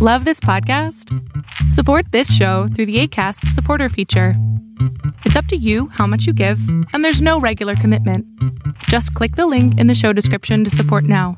Love 0.00 0.24
this 0.24 0.38
podcast? 0.38 1.12
Support 1.72 2.12
this 2.12 2.32
show 2.32 2.68
through 2.68 2.86
the 2.86 3.00
ACAST 3.02 3.48
supporter 3.48 3.88
feature. 3.88 4.34
It's 5.24 5.34
up 5.34 5.46
to 5.46 5.56
you 5.56 5.88
how 5.88 6.06
much 6.06 6.24
you 6.24 6.32
give, 6.32 6.60
and 6.92 7.04
there's 7.04 7.20
no 7.20 7.40
regular 7.40 7.74
commitment. 7.74 8.24
Just 8.84 9.12
click 9.14 9.34
the 9.34 9.48
link 9.48 9.76
in 9.80 9.88
the 9.88 9.96
show 9.96 10.12
description 10.12 10.62
to 10.62 10.70
support 10.70 11.02
now. 11.02 11.36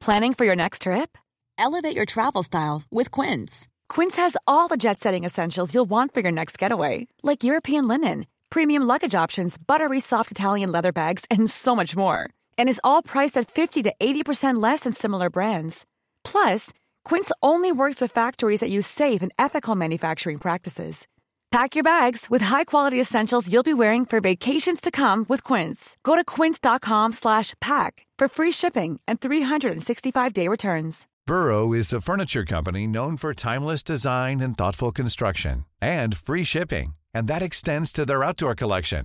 Planning 0.00 0.34
for 0.34 0.44
your 0.44 0.54
next 0.54 0.82
trip? 0.82 1.18
Elevate 1.58 1.96
your 1.96 2.06
travel 2.06 2.44
style 2.44 2.84
with 2.92 3.10
Quince. 3.10 3.66
Quince 3.88 4.18
has 4.18 4.36
all 4.46 4.68
the 4.68 4.76
jet 4.76 5.00
setting 5.00 5.24
essentials 5.24 5.74
you'll 5.74 5.84
want 5.90 6.14
for 6.14 6.20
your 6.20 6.30
next 6.30 6.58
getaway, 6.58 7.08
like 7.24 7.42
European 7.42 7.88
linen, 7.88 8.26
premium 8.50 8.84
luggage 8.84 9.16
options, 9.16 9.58
buttery 9.58 9.98
soft 9.98 10.30
Italian 10.30 10.70
leather 10.70 10.92
bags, 10.92 11.24
and 11.28 11.50
so 11.50 11.74
much 11.74 11.96
more 11.96 12.30
and 12.58 12.68
is 12.68 12.80
all 12.82 13.02
priced 13.02 13.36
at 13.36 13.50
50 13.50 13.82
to 13.82 13.92
80% 14.00 14.60
less 14.62 14.80
than 14.80 14.92
similar 14.92 15.30
brands. 15.30 15.86
Plus, 16.24 16.72
Quince 17.04 17.30
only 17.42 17.70
works 17.70 18.00
with 18.00 18.10
factories 18.10 18.60
that 18.60 18.70
use 18.70 18.86
safe 18.86 19.22
and 19.22 19.32
ethical 19.38 19.76
manufacturing 19.76 20.38
practices. 20.38 21.06
Pack 21.50 21.74
your 21.74 21.84
bags 21.84 22.30
with 22.30 22.40
high-quality 22.40 22.98
essentials 22.98 23.52
you'll 23.52 23.62
be 23.62 23.74
wearing 23.74 24.06
for 24.06 24.20
vacations 24.20 24.80
to 24.80 24.90
come 24.90 25.26
with 25.28 25.44
Quince. 25.44 25.98
Go 26.02 26.16
to 26.16 26.24
quince.com/pack 26.24 28.06
for 28.18 28.28
free 28.28 28.52
shipping 28.52 29.00
and 29.06 29.20
365-day 29.20 30.48
returns. 30.48 31.06
Burrow 31.26 31.72
is 31.72 31.92
a 31.92 32.00
furniture 32.00 32.44
company 32.44 32.86
known 32.86 33.16
for 33.16 33.32
timeless 33.32 33.82
design 33.82 34.40
and 34.40 34.58
thoughtful 34.58 34.90
construction 34.90 35.64
and 35.80 36.16
free 36.16 36.44
shipping, 36.44 36.94
and 37.14 37.28
that 37.28 37.42
extends 37.42 37.92
to 37.92 38.04
their 38.04 38.24
outdoor 38.24 38.54
collection. 38.54 39.04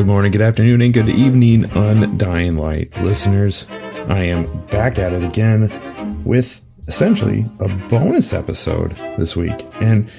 Good 0.00 0.06
morning, 0.06 0.32
good 0.32 0.40
afternoon, 0.40 0.80
and 0.80 0.94
good 0.94 1.10
evening, 1.10 1.66
Undying 1.76 2.56
Light 2.56 2.90
listeners. 3.02 3.66
I 4.08 4.22
am 4.22 4.46
back 4.68 4.98
at 4.98 5.12
it 5.12 5.22
again 5.22 6.24
with 6.24 6.62
essentially 6.88 7.44
a 7.58 7.68
bonus 7.90 8.32
episode 8.32 8.96
this 9.18 9.36
week. 9.36 9.62
And, 9.74 10.10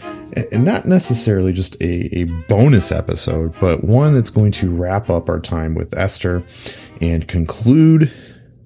and 0.51 0.63
not 0.63 0.85
necessarily 0.85 1.51
just 1.51 1.81
a, 1.81 2.15
a 2.15 2.25
bonus 2.47 2.91
episode, 2.91 3.55
but 3.59 3.83
one 3.83 4.13
that's 4.13 4.29
going 4.29 4.51
to 4.51 4.69
wrap 4.69 5.09
up 5.09 5.27
our 5.27 5.39
time 5.39 5.73
with 5.73 5.97
Esther 5.97 6.43
and 7.01 7.27
conclude 7.27 8.13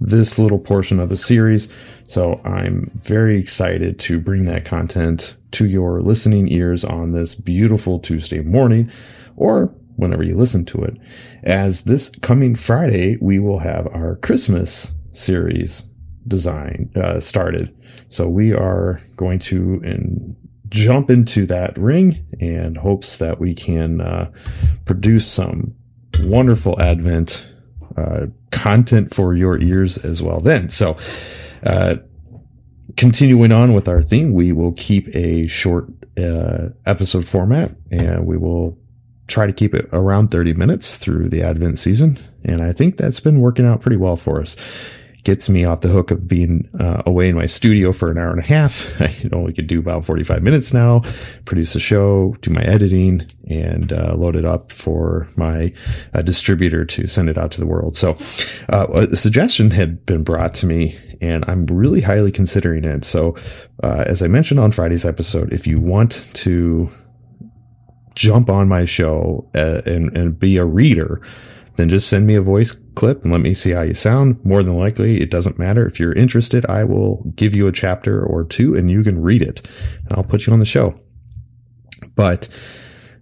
this 0.02 0.38
little 0.38 0.60
portion 0.60 1.00
of 1.00 1.08
the 1.08 1.16
series. 1.16 1.72
So 2.08 2.42
I'm 2.44 2.92
very 2.94 3.40
excited 3.40 4.00
to 4.00 4.20
bring 4.20 4.44
that 4.48 4.66
content 4.66 5.38
to 5.52 5.66
your 5.66 6.02
listening 6.02 6.50
ears 6.50 6.84
on 6.84 7.14
this 7.14 7.36
beautiful 7.36 8.00
Tuesday 8.00 8.42
morning 8.42 8.92
or 9.38 9.74
whenever 9.96 10.24
you 10.24 10.36
listen 10.36 10.66
to 10.66 10.84
it. 10.84 10.98
As 11.44 11.84
this 11.84 12.10
coming 12.10 12.56
Friday, 12.56 13.18
we 13.22 13.40
will 13.40 13.60
have 13.60 13.88
our 13.88 14.18
Christmas 14.18 14.94
series 15.12 15.90
design 16.28 16.92
uh, 16.96 17.20
started. 17.20 17.76
So 18.10 18.28
we 18.28 18.54
are 18.54 19.02
going 19.16 19.40
to 19.40 19.82
in, 19.84 20.36
jump 20.70 21.10
into 21.10 21.46
that 21.46 21.78
ring 21.78 22.26
and 22.40 22.78
hopes 22.78 23.18
that 23.18 23.40
we 23.40 23.54
can 23.54 24.02
uh, 24.02 24.32
produce 24.86 25.28
some 25.28 25.76
wonderful 26.22 26.80
Advent 26.82 27.48
uh, 27.98 28.28
content 28.52 29.14
for 29.14 29.36
your 29.36 29.62
ears 29.62 29.98
as 29.98 30.22
well. 30.22 30.40
Then, 30.40 30.70
so 30.70 30.98
uh, 31.66 31.96
continuing 32.98 33.52
on 33.52 33.74
with 33.74 33.88
our 33.88 34.02
theme, 34.02 34.34
we 34.34 34.52
will 34.52 34.74
keep 34.74 35.08
a 35.16 35.48
short 35.48 35.90
uh, 36.18 36.70
episode 36.86 37.26
format 37.28 37.72
and 37.92 38.26
we 38.26 38.38
will 38.38 38.78
try 39.28 39.48
to 39.48 39.54
keep 39.54 39.74
it 39.74 39.90
around 39.92 40.30
30 40.30 40.54
minutes 40.54 40.98
through 40.98 41.30
the 41.30 41.42
Advent 41.42 41.80
season. 41.80 42.20
And 42.44 42.62
I 42.62 42.72
think 42.72 42.98
that's 42.98 43.20
been 43.20 43.40
working 43.40 43.66
out 43.66 43.82
pretty 43.82 43.98
well 43.98 44.16
for 44.16 44.42
us. 44.42 44.56
Gets 45.24 45.50
me 45.50 45.66
off 45.66 45.82
the 45.82 45.88
hook 45.88 46.12
of 46.12 46.28
being 46.28 46.70
uh, 46.80 47.02
away 47.08 47.30
in 47.30 47.36
my 47.36 47.48
studio 47.48 47.92
for 47.92 48.12
an 48.12 48.20
hour 48.20 48.30
and 48.30 48.40
a 48.40 48.44
half. 48.44 49.02
I 49.02 49.12
only 49.34 49.54
could 49.54 49.66
do 49.66 49.80
about 49.80 50.06
45 50.06 50.44
minutes 50.44 50.72
now, 50.72 51.02
produce 51.46 51.74
a 51.74 51.80
show, 51.80 52.36
do 52.42 52.52
my 52.52 52.62
editing, 52.62 53.26
and 53.50 53.92
uh, 53.92 54.14
load 54.16 54.36
it 54.36 54.46
up 54.46 54.72
for 54.72 55.28
my 55.36 55.74
uh, 56.14 56.22
distributor 56.22 56.86
to 56.86 57.08
send 57.08 57.28
it 57.28 57.40
out 57.40 57.52
to 57.54 57.60
the 57.60 57.66
world. 57.66 57.98
So 57.98 58.16
uh, 58.70 59.08
a 59.12 59.16
suggestion 59.16 59.72
had 59.72 60.06
been 60.06 60.24
brought 60.24 60.54
to 60.56 60.68
me, 60.68 60.96
and 61.22 61.44
I'm 61.48 61.66
really 61.66 62.02
highly 62.02 62.32
considering 62.32 62.84
it. 62.84 63.04
So 63.04 63.36
uh, 63.82 64.04
as 64.06 64.22
I 64.22 64.28
mentioned 64.28 64.60
on 64.60 64.72
Friday's 64.72 65.06
episode, 65.06 65.52
if 65.52 65.66
you 65.66 65.80
want 65.80 66.24
to 66.36 66.92
jump 68.16 68.50
on 68.50 68.68
my 68.68 68.86
show 68.86 69.50
uh, 69.56 69.82
and, 69.86 70.16
and 70.18 70.40
be 70.40 70.58
a 70.58 70.66
reader, 70.66 71.22
then 71.76 71.90
just 71.90 72.08
send 72.08 72.26
me 72.26 72.36
a 72.36 72.42
voice 72.42 72.72
clip 72.96 73.24
and 73.24 73.32
let 73.32 73.42
me 73.42 73.54
see 73.54 73.72
how 73.72 73.82
you 73.82 73.94
sound. 73.94 74.44
More 74.46 74.64
than 74.64 74.78
likely, 74.78 75.22
it 75.22 75.30
doesn't 75.30 75.60
matter. 75.60 75.86
If 75.86 76.00
you're 76.00 76.14
interested, 76.14 76.66
I 76.68 76.86
will 76.86 77.24
give 77.36 77.56
you 77.56 77.68
a 77.68 77.74
chapter 77.74 78.24
or 78.24 78.46
two 78.46 78.76
and 78.76 78.90
you 78.90 79.04
can 79.04 79.22
read 79.22 79.42
it 79.42 79.68
and 80.06 80.14
I'll 80.14 80.24
put 80.24 80.48
you 80.48 80.54
on 80.54 80.60
the 80.60 80.66
show. 80.66 81.00
But 82.16 82.48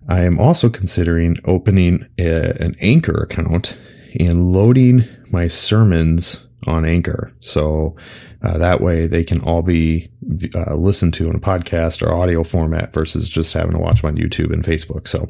I 0.07 0.21
am 0.21 0.39
also 0.39 0.69
considering 0.69 1.37
opening 1.45 2.07
a, 2.19 2.55
an 2.61 2.75
Anchor 2.79 3.23
account 3.23 3.75
and 4.19 4.51
loading 4.51 5.05
my 5.31 5.47
sermons 5.47 6.47
on 6.67 6.85
Anchor. 6.85 7.33
So 7.39 7.95
uh, 8.41 8.57
that 8.57 8.81
way 8.81 9.07
they 9.07 9.23
can 9.23 9.41
all 9.41 9.61
be 9.61 10.11
uh, 10.55 10.75
listened 10.75 11.13
to 11.15 11.29
in 11.29 11.35
a 11.35 11.39
podcast 11.39 12.05
or 12.05 12.13
audio 12.13 12.43
format 12.43 12.93
versus 12.93 13.29
just 13.29 13.53
having 13.53 13.73
to 13.73 13.79
watch 13.79 14.01
them 14.01 14.09
on 14.09 14.17
YouTube 14.17 14.53
and 14.53 14.63
Facebook. 14.63 15.07
So 15.07 15.27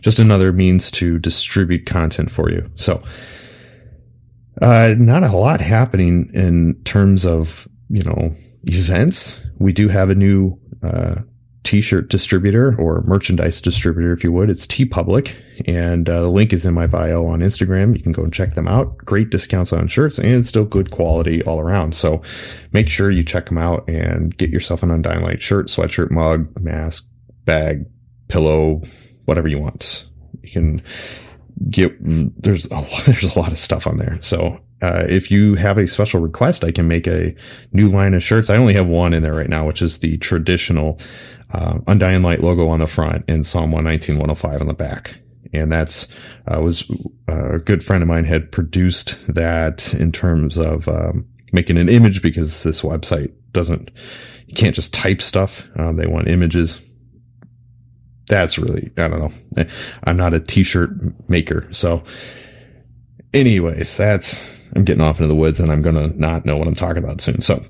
just 0.00 0.18
another 0.18 0.52
means 0.52 0.90
to 0.92 1.18
distribute 1.18 1.86
content 1.86 2.30
for 2.30 2.50
you. 2.50 2.70
So 2.74 3.02
uh, 4.62 4.94
not 4.98 5.22
a 5.22 5.36
lot 5.36 5.60
happening 5.60 6.30
in 6.32 6.80
terms 6.84 7.26
of, 7.26 7.66
you 7.88 8.04
know, 8.04 8.30
events. 8.64 9.44
We 9.58 9.72
do 9.72 9.88
have 9.88 10.10
a 10.10 10.14
new 10.14 10.58
uh, 10.82 11.16
t-shirt 11.64 12.08
distributor 12.08 12.76
or 12.78 13.02
merchandise 13.02 13.60
distributor, 13.60 14.12
if 14.12 14.22
you 14.22 14.30
would. 14.30 14.50
It's 14.50 14.66
TeePublic, 14.66 15.34
and 15.66 16.08
uh, 16.08 16.20
the 16.22 16.30
link 16.30 16.52
is 16.52 16.64
in 16.64 16.74
my 16.74 16.86
bio 16.86 17.24
on 17.26 17.40
Instagram. 17.40 17.96
You 17.96 18.02
can 18.02 18.12
go 18.12 18.22
and 18.22 18.32
check 18.32 18.54
them 18.54 18.68
out. 18.68 18.98
Great 18.98 19.30
discounts 19.30 19.72
on 19.72 19.88
shirts 19.88 20.18
and 20.18 20.46
still 20.46 20.64
good 20.64 20.90
quality 20.90 21.42
all 21.42 21.58
around. 21.58 21.94
So 21.96 22.22
make 22.72 22.88
sure 22.88 23.10
you 23.10 23.24
check 23.24 23.46
them 23.46 23.58
out 23.58 23.88
and 23.88 24.36
get 24.36 24.50
yourself 24.50 24.82
an 24.82 24.90
Undying 24.90 25.24
Light 25.24 25.42
shirt, 25.42 25.66
sweatshirt, 25.66 26.10
mug, 26.10 26.48
mask, 26.60 27.10
bag, 27.44 27.86
pillow, 28.28 28.82
whatever 29.24 29.48
you 29.48 29.58
want. 29.58 30.06
You 30.42 30.50
can 30.50 30.82
get, 31.70 31.96
there's 32.00 32.66
a 32.66 32.80
lot, 32.80 33.02
there's 33.06 33.34
a 33.34 33.38
lot 33.38 33.52
of 33.52 33.58
stuff 33.58 33.86
on 33.86 33.98
there. 33.98 34.18
So 34.22 34.60
uh, 34.82 35.06
if 35.08 35.30
you 35.30 35.54
have 35.54 35.78
a 35.78 35.86
special 35.86 36.20
request, 36.20 36.64
I 36.64 36.70
can 36.70 36.88
make 36.88 37.06
a 37.06 37.34
new 37.72 37.88
line 37.88 38.14
of 38.14 38.22
shirts. 38.22 38.50
I 38.50 38.56
only 38.56 38.74
have 38.74 38.86
one 38.86 39.14
in 39.14 39.22
there 39.22 39.34
right 39.34 39.48
now, 39.48 39.66
which 39.66 39.80
is 39.80 39.98
the 39.98 40.16
traditional 40.18 41.00
uh, 41.52 41.78
Undying 41.86 42.22
Light 42.22 42.42
logo 42.42 42.68
on 42.68 42.80
the 42.80 42.86
front 42.86 43.24
and 43.28 43.46
Psalm 43.46 43.70
119, 43.72 44.16
105 44.16 44.60
on 44.60 44.66
the 44.66 44.74
back. 44.74 45.20
And 45.52 45.70
that's, 45.70 46.08
uh, 46.48 46.60
was 46.60 46.90
uh, 47.28 47.54
a 47.54 47.58
good 47.60 47.84
friend 47.84 48.02
of 48.02 48.08
mine 48.08 48.24
had 48.24 48.50
produced 48.50 49.26
that 49.32 49.94
in 49.94 50.10
terms 50.10 50.58
of, 50.58 50.88
um, 50.88 51.26
making 51.52 51.78
an 51.78 51.88
image 51.88 52.20
because 52.20 52.64
this 52.64 52.82
website 52.82 53.32
doesn't, 53.52 53.90
you 54.48 54.54
can't 54.54 54.74
just 54.74 54.92
type 54.92 55.22
stuff. 55.22 55.68
Um, 55.76 55.96
they 55.96 56.08
want 56.08 56.28
images. 56.28 56.83
That's 58.34 58.58
really, 58.58 58.90
I 58.96 59.06
don't 59.06 59.20
know. 59.20 59.64
I'm 60.02 60.16
not 60.16 60.34
a 60.34 60.40
t-shirt 60.40 60.90
maker. 61.28 61.68
So 61.72 62.02
anyways, 63.32 63.96
that's, 63.96 64.68
I'm 64.74 64.82
getting 64.82 65.04
off 65.04 65.20
into 65.20 65.28
the 65.28 65.36
woods 65.36 65.60
and 65.60 65.70
I'm 65.70 65.82
to 65.84 66.08
not 66.18 66.44
know 66.44 66.56
what 66.56 66.66
I'm 66.66 66.74
talking 66.74 67.02
about 67.02 67.20
soon. 67.20 67.42
So 67.42 67.60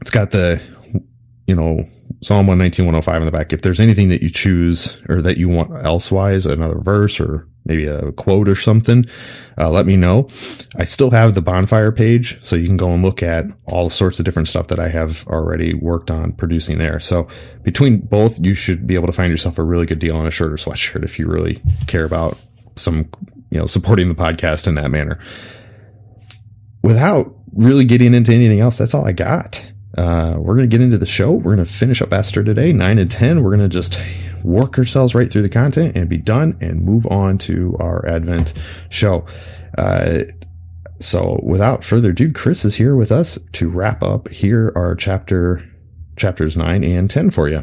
it's 0.00 0.12
got 0.12 0.30
the 0.30 0.62
you 1.46 1.54
know, 1.54 1.84
Psalm 2.22 2.46
119, 2.46 2.86
105 2.86 3.22
in 3.22 3.26
the 3.26 3.32
back. 3.32 3.52
If 3.52 3.62
there's 3.62 3.80
anything 3.80 4.08
that 4.08 4.22
you 4.22 4.28
choose 4.28 5.02
or 5.08 5.22
that 5.22 5.36
you 5.36 5.48
want 5.48 5.84
elsewise, 5.84 6.46
another 6.46 6.78
verse 6.78 7.20
or 7.20 7.48
maybe 7.66 7.86
a 7.86 8.12
quote 8.12 8.48
or 8.48 8.54
something, 8.54 9.04
uh, 9.58 9.68
let 9.70 9.86
me 9.86 9.96
know. 9.96 10.28
I 10.76 10.84
still 10.84 11.10
have 11.10 11.34
the 11.34 11.42
bonfire 11.42 11.92
page, 11.92 12.42
so 12.42 12.56
you 12.56 12.66
can 12.66 12.76
go 12.76 12.92
and 12.92 13.02
look 13.02 13.22
at 13.22 13.46
all 13.66 13.90
sorts 13.90 14.18
of 14.18 14.24
different 14.24 14.48
stuff 14.48 14.68
that 14.68 14.78
I 14.78 14.88
have 14.88 15.26
already 15.26 15.74
worked 15.74 16.10
on 16.10 16.32
producing 16.32 16.78
there. 16.78 17.00
So 17.00 17.28
between 17.62 17.98
both, 17.98 18.44
you 18.44 18.54
should 18.54 18.86
be 18.86 18.94
able 18.94 19.08
to 19.08 19.12
find 19.12 19.30
yourself 19.30 19.58
a 19.58 19.64
really 19.64 19.86
good 19.86 19.98
deal 19.98 20.16
on 20.16 20.26
a 20.26 20.30
shirt 20.30 20.52
or 20.52 20.56
sweatshirt 20.56 21.04
if 21.04 21.18
you 21.18 21.26
really 21.26 21.60
care 21.86 22.04
about 22.04 22.38
some, 22.76 23.10
you 23.50 23.58
know, 23.58 23.66
supporting 23.66 24.08
the 24.08 24.14
podcast 24.14 24.66
in 24.66 24.74
that 24.76 24.90
manner. 24.90 25.18
Without 26.82 27.34
really 27.52 27.84
getting 27.84 28.14
into 28.14 28.32
anything 28.32 28.60
else, 28.60 28.78
that's 28.78 28.94
all 28.94 29.06
I 29.06 29.12
got. 29.12 29.64
Uh, 29.96 30.34
we're 30.36 30.54
going 30.54 30.68
to 30.68 30.74
get 30.74 30.82
into 30.82 30.98
the 30.98 31.06
show. 31.06 31.32
We're 31.32 31.54
going 31.54 31.64
to 31.66 31.72
finish 31.72 32.02
up 32.02 32.12
Esther 32.12 32.44
today, 32.44 32.72
9 32.72 32.98
and 32.98 33.10
10. 33.10 33.42
We're 33.42 33.56
going 33.56 33.68
to 33.68 33.72
just 33.72 33.98
work 34.44 34.78
ourselves 34.78 35.14
right 35.14 35.30
through 35.30 35.42
the 35.42 35.48
content 35.48 35.96
and 35.96 36.08
be 36.08 36.18
done 36.18 36.58
and 36.60 36.82
move 36.82 37.06
on 37.06 37.38
to 37.38 37.76
our 37.80 38.06
Advent 38.06 38.52
show. 38.90 39.26
Uh, 39.78 40.20
so 40.98 41.40
without 41.42 41.82
further 41.82 42.10
ado, 42.10 42.32
Chris 42.32 42.64
is 42.64 42.76
here 42.76 42.94
with 42.94 43.10
us 43.10 43.38
to 43.52 43.68
wrap 43.68 44.02
up. 44.02 44.28
Here 44.28 44.72
are 44.76 44.94
chapter 44.94 45.62
chapters 46.16 46.56
9 46.56 46.84
and 46.84 47.10
10 47.10 47.30
for 47.30 47.48
you. 47.48 47.62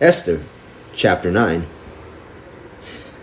Esther, 0.00 0.44
chapter 0.94 1.32
9. 1.32 1.66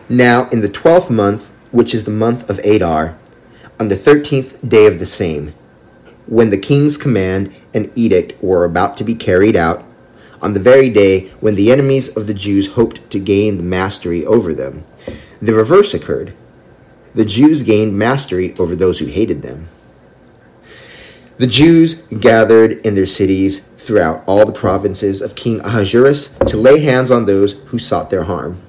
Now, 0.07 0.49
in 0.49 0.61
the 0.61 0.69
twelfth 0.69 1.09
month, 1.09 1.51
which 1.75 1.93
is 1.93 2.05
the 2.05 2.11
month 2.11 2.49
of 2.49 2.57
Adar, 2.59 3.17
on 3.81 3.89
the 3.89 3.97
thirteenth 3.97 4.57
day 4.65 4.87
of 4.87 4.97
the 4.97 5.05
same, 5.05 5.53
when 6.25 6.49
the 6.49 6.57
king's 6.57 6.95
command 6.95 7.53
and 7.73 7.91
edict 7.95 8.41
were 8.41 8.63
about 8.63 8.95
to 8.95 9.03
be 9.03 9.13
carried 9.13 9.57
out, 9.57 9.83
on 10.41 10.53
the 10.53 10.59
very 10.61 10.87
day 10.87 11.27
when 11.41 11.55
the 11.55 11.73
enemies 11.73 12.15
of 12.15 12.27
the 12.27 12.33
Jews 12.33 12.75
hoped 12.75 13.09
to 13.09 13.19
gain 13.19 13.57
the 13.57 13.63
mastery 13.65 14.25
over 14.25 14.53
them, 14.53 14.85
the 15.41 15.53
reverse 15.53 15.93
occurred. 15.93 16.33
The 17.13 17.25
Jews 17.25 17.61
gained 17.61 17.99
mastery 17.99 18.55
over 18.57 18.73
those 18.73 18.99
who 18.99 19.07
hated 19.07 19.41
them. 19.41 19.67
The 21.39 21.47
Jews 21.47 22.07
gathered 22.07 22.85
in 22.85 22.95
their 22.95 23.05
cities 23.05 23.59
throughout 23.59 24.23
all 24.25 24.45
the 24.45 24.53
provinces 24.53 25.21
of 25.21 25.35
King 25.35 25.59
Ahasuerus 25.59 26.37
to 26.47 26.55
lay 26.55 26.79
hands 26.79 27.11
on 27.11 27.25
those 27.25 27.51
who 27.67 27.79
sought 27.79 28.11
their 28.11 28.23
harm. 28.23 28.61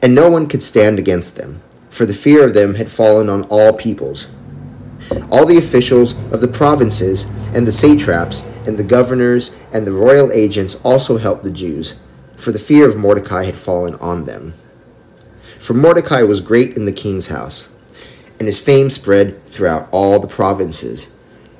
And 0.00 0.14
no 0.14 0.30
one 0.30 0.46
could 0.46 0.62
stand 0.62 1.00
against 1.00 1.34
them 1.34 1.62
for 1.96 2.04
the 2.04 2.12
fear 2.12 2.44
of 2.44 2.52
them 2.52 2.74
had 2.74 2.90
fallen 2.90 3.30
on 3.30 3.44
all 3.44 3.72
peoples. 3.72 4.28
All 5.30 5.46
the 5.46 5.56
officials 5.56 6.12
of 6.30 6.42
the 6.42 6.48
provinces, 6.48 7.24
and 7.54 7.66
the 7.66 7.72
satraps, 7.72 8.42
and 8.66 8.76
the 8.76 8.84
governors, 8.84 9.56
and 9.72 9.86
the 9.86 9.92
royal 9.92 10.30
agents 10.30 10.74
also 10.84 11.16
helped 11.16 11.42
the 11.42 11.50
Jews, 11.50 11.98
for 12.36 12.52
the 12.52 12.58
fear 12.58 12.86
of 12.86 12.98
Mordecai 12.98 13.44
had 13.44 13.56
fallen 13.56 13.94
on 13.94 14.26
them. 14.26 14.52
For 15.42 15.72
Mordecai 15.72 16.20
was 16.22 16.42
great 16.42 16.76
in 16.76 16.84
the 16.84 16.92
king's 16.92 17.28
house, 17.28 17.72
and 18.38 18.46
his 18.46 18.58
fame 18.58 18.90
spread 18.90 19.42
throughout 19.46 19.88
all 19.90 20.18
the 20.18 20.28
provinces, 20.28 21.14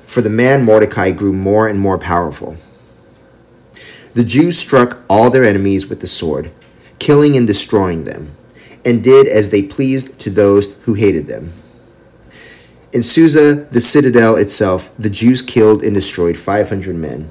for 0.05 0.21
the 0.21 0.29
man 0.29 0.63
Mordecai 0.63 1.09
grew 1.09 1.33
more 1.33 1.67
and 1.67 1.79
more 1.79 1.97
powerful. 1.97 2.57
The 4.13 4.23
Jews 4.23 4.59
struck 4.59 4.99
all 5.09 5.31
their 5.31 5.43
enemies 5.43 5.87
with 5.87 6.01
the 6.01 6.07
sword, 6.07 6.51
killing 6.99 7.35
and 7.35 7.47
destroying 7.47 8.03
them 8.03 8.36
and 8.87 9.03
did 9.03 9.27
as 9.27 9.49
they 9.49 9.61
pleased 9.61 10.17
to 10.17 10.29
those 10.29 10.73
who 10.83 10.93
hated 10.93 11.27
them. 11.27 11.51
In 12.93 13.03
Susa, 13.03 13.53
the 13.53 13.81
citadel 13.81 14.37
itself, 14.37 14.95
the 14.97 15.09
Jews 15.09 15.41
killed 15.41 15.83
and 15.83 15.93
destroyed 15.93 16.37
500 16.37 16.95
men, 16.95 17.29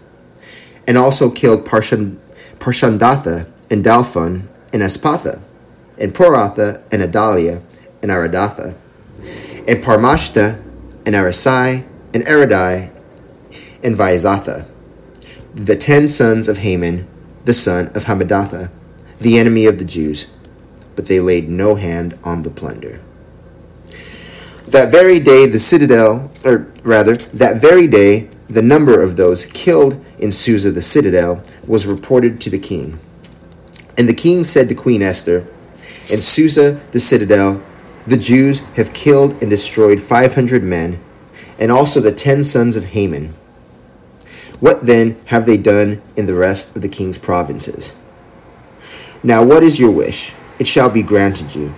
and 0.87 0.99
also 0.99 1.31
killed 1.31 1.65
Parshan, 1.65 2.19
Parshandatha 2.59 3.49
and 3.71 3.83
Dalphon 3.83 4.43
and 4.71 4.83
Aspatha, 4.83 5.41
and 5.99 6.15
Poratha 6.15 6.83
and 6.93 7.01
Adalia 7.03 7.63
and 8.03 8.11
Aridatha, 8.11 8.77
and 9.67 9.83
Parmashta 9.83 10.63
and 11.07 11.15
Arisai 11.15 11.87
and 12.13 12.23
Aridai 12.25 12.91
and 13.83 13.97
Vaizatha, 13.97 14.67
the 15.55 15.75
ten 15.75 16.07
sons 16.07 16.49
of 16.49 16.59
Haman, 16.59 17.09
the 17.47 17.55
son 17.55 17.87
of 17.95 18.05
Hammedatha, 18.05 18.71
the 19.19 19.39
enemy 19.39 19.65
of 19.65 19.79
the 19.79 19.85
Jews 19.87 20.27
but 20.97 21.07
they 21.07 21.21
laid 21.21 21.49
no 21.49 21.77
hand 21.77 22.19
on 22.25 22.43
the 22.43 22.51
plunder. 22.51 23.01
That 24.67 24.91
very 24.91 25.21
day, 25.21 25.47
the 25.47 25.61
citadel, 25.61 26.33
or 26.45 26.67
rather, 26.83 27.17
that 27.17 27.61
very 27.61 27.87
day, 27.87 28.29
the 28.49 28.63
number 28.63 29.01
of 29.01 29.17
those 29.17 29.45
killed 29.45 30.05
in 30.19 30.33
Susa 30.33 30.73
the 30.73 30.83
citadel 30.83 31.43
was 31.67 31.87
reported 31.87 32.41
to 32.41 32.51
the 32.51 32.59
king. 32.59 32.99
And 33.97 34.09
the 34.09 34.15
king 34.15 34.43
said 34.43 34.69
to 34.69 34.75
Queen 34.75 35.03
Esther, 35.03 35.47
In 36.11 36.21
Susa 36.21 36.81
the 36.91 37.01
citadel, 37.01 37.63
the 38.07 38.17
Jews 38.17 38.61
have 38.75 38.93
killed 38.93 39.41
and 39.43 39.51
destroyed 39.51 40.01
500 40.01 40.63
men, 40.63 41.01
and 41.59 41.73
also 41.73 42.01
the 42.01 42.13
ten 42.13 42.43
sons 42.45 42.77
of 42.77 42.87
Haman. 42.87 43.35
What 44.61 44.87
then 44.87 45.19
have 45.27 45.45
they 45.45 45.57
done 45.57 46.03
in 46.17 46.27
the 46.27 46.35
rest 46.35 46.77
of 46.77 46.83
the 46.83 46.89
king's 46.89 47.19
provinces? 47.19 47.95
Now, 49.23 49.43
what 49.43 49.63
is 49.63 49.79
your 49.79 49.91
wish? 49.91 50.35
It 50.59 50.67
shall 50.67 50.91
be 50.91 51.03
granted 51.03 51.55
you. 51.55 51.75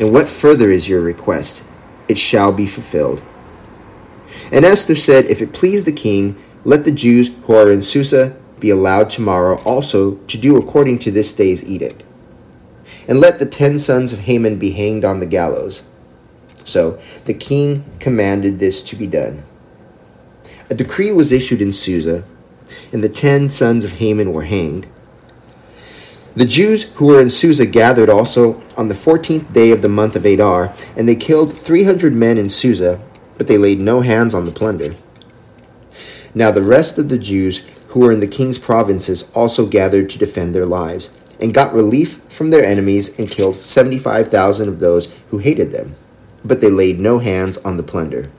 And 0.00 0.12
what 0.12 0.28
further 0.28 0.70
is 0.70 0.88
your 0.88 1.00
request? 1.00 1.62
It 2.08 2.18
shall 2.18 2.52
be 2.52 2.66
fulfilled. 2.66 3.22
And 4.52 4.64
Esther 4.64 4.94
said, 4.94 5.26
If 5.26 5.40
it 5.40 5.52
please 5.52 5.84
the 5.84 5.92
king, 5.92 6.36
let 6.64 6.84
the 6.84 6.92
Jews 6.92 7.30
who 7.44 7.54
are 7.54 7.70
in 7.70 7.82
Susa 7.82 8.36
be 8.58 8.70
allowed 8.70 9.10
tomorrow 9.10 9.60
also 9.64 10.16
to 10.16 10.38
do 10.38 10.56
according 10.56 10.98
to 11.00 11.10
this 11.10 11.32
day's 11.32 11.64
edict. 11.68 12.02
And 13.08 13.18
let 13.18 13.38
the 13.38 13.46
ten 13.46 13.78
sons 13.78 14.12
of 14.12 14.20
Haman 14.20 14.58
be 14.58 14.72
hanged 14.72 15.04
on 15.04 15.20
the 15.20 15.26
gallows. 15.26 15.82
So 16.64 16.92
the 17.24 17.34
king 17.34 17.84
commanded 17.98 18.58
this 18.58 18.82
to 18.84 18.96
be 18.96 19.06
done. 19.06 19.42
A 20.68 20.74
decree 20.74 21.10
was 21.10 21.32
issued 21.32 21.60
in 21.60 21.72
Susa, 21.72 22.24
and 22.92 23.02
the 23.02 23.08
ten 23.08 23.50
sons 23.50 23.84
of 23.84 23.92
Haman 23.92 24.32
were 24.32 24.44
hanged 24.44 24.86
the 26.34 26.44
Jews 26.44 26.84
who 26.94 27.06
were 27.06 27.20
in 27.20 27.30
Susa 27.30 27.66
gathered 27.66 28.08
also 28.08 28.62
on 28.76 28.88
the 28.88 28.94
fourteenth 28.94 29.52
day 29.52 29.72
of 29.72 29.82
the 29.82 29.88
month 29.88 30.16
of 30.16 30.24
Adar, 30.24 30.72
and 30.96 31.08
they 31.08 31.16
killed 31.16 31.52
three 31.52 31.84
hundred 31.84 32.12
men 32.12 32.38
in 32.38 32.48
Susa, 32.48 33.00
but 33.36 33.48
they 33.48 33.58
laid 33.58 33.80
no 33.80 34.00
hands 34.00 34.34
on 34.34 34.44
the 34.44 34.52
plunder. 34.52 34.94
Now 36.34 36.50
the 36.50 36.62
rest 36.62 36.98
of 36.98 37.08
the 37.08 37.18
Jews 37.18 37.66
who 37.88 38.00
were 38.00 38.12
in 38.12 38.20
the 38.20 38.28
king's 38.28 38.58
provinces 38.58 39.32
also 39.34 39.66
gathered 39.66 40.08
to 40.10 40.18
defend 40.18 40.54
their 40.54 40.66
lives, 40.66 41.10
and 41.40 41.54
got 41.54 41.72
relief 41.72 42.20
from 42.28 42.50
their 42.50 42.64
enemies, 42.64 43.18
and 43.18 43.30
killed 43.30 43.56
seventy 43.56 43.98
five 43.98 44.28
thousand 44.28 44.68
of 44.68 44.78
those 44.78 45.06
who 45.30 45.38
hated 45.38 45.72
them, 45.72 45.96
but 46.44 46.60
they 46.60 46.70
laid 46.70 47.00
no 47.00 47.18
hands 47.18 47.58
on 47.58 47.76
the 47.76 47.82
plunder. 47.82 48.30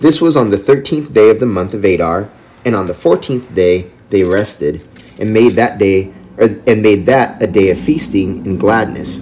This 0.00 0.20
was 0.20 0.36
on 0.36 0.50
the 0.50 0.58
thirteenth 0.58 1.14
day 1.14 1.30
of 1.30 1.38
the 1.38 1.46
month 1.46 1.72
of 1.72 1.84
Adar, 1.84 2.28
and 2.64 2.74
on 2.74 2.88
the 2.88 2.94
fourteenth 2.94 3.54
day 3.54 3.90
they 4.10 4.24
rested, 4.24 4.86
and 5.20 5.32
made 5.32 5.52
that 5.52 5.78
day 5.78 6.12
and 6.38 6.82
made 6.82 7.06
that 7.06 7.42
a 7.42 7.46
day 7.46 7.70
of 7.70 7.78
feasting 7.78 8.46
and 8.46 8.58
gladness. 8.58 9.18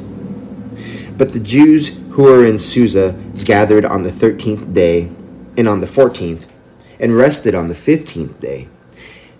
But 1.16 1.32
the 1.32 1.40
Jews 1.40 1.98
who 2.12 2.24
were 2.24 2.44
in 2.44 2.58
Susa 2.58 3.14
gathered 3.44 3.84
on 3.84 4.02
the 4.02 4.12
thirteenth 4.12 4.72
day 4.72 5.10
and 5.56 5.68
on 5.68 5.80
the 5.80 5.86
fourteenth, 5.86 6.50
and 6.98 7.16
rested 7.16 7.54
on 7.54 7.68
the 7.68 7.74
fifteenth 7.74 8.40
day, 8.40 8.68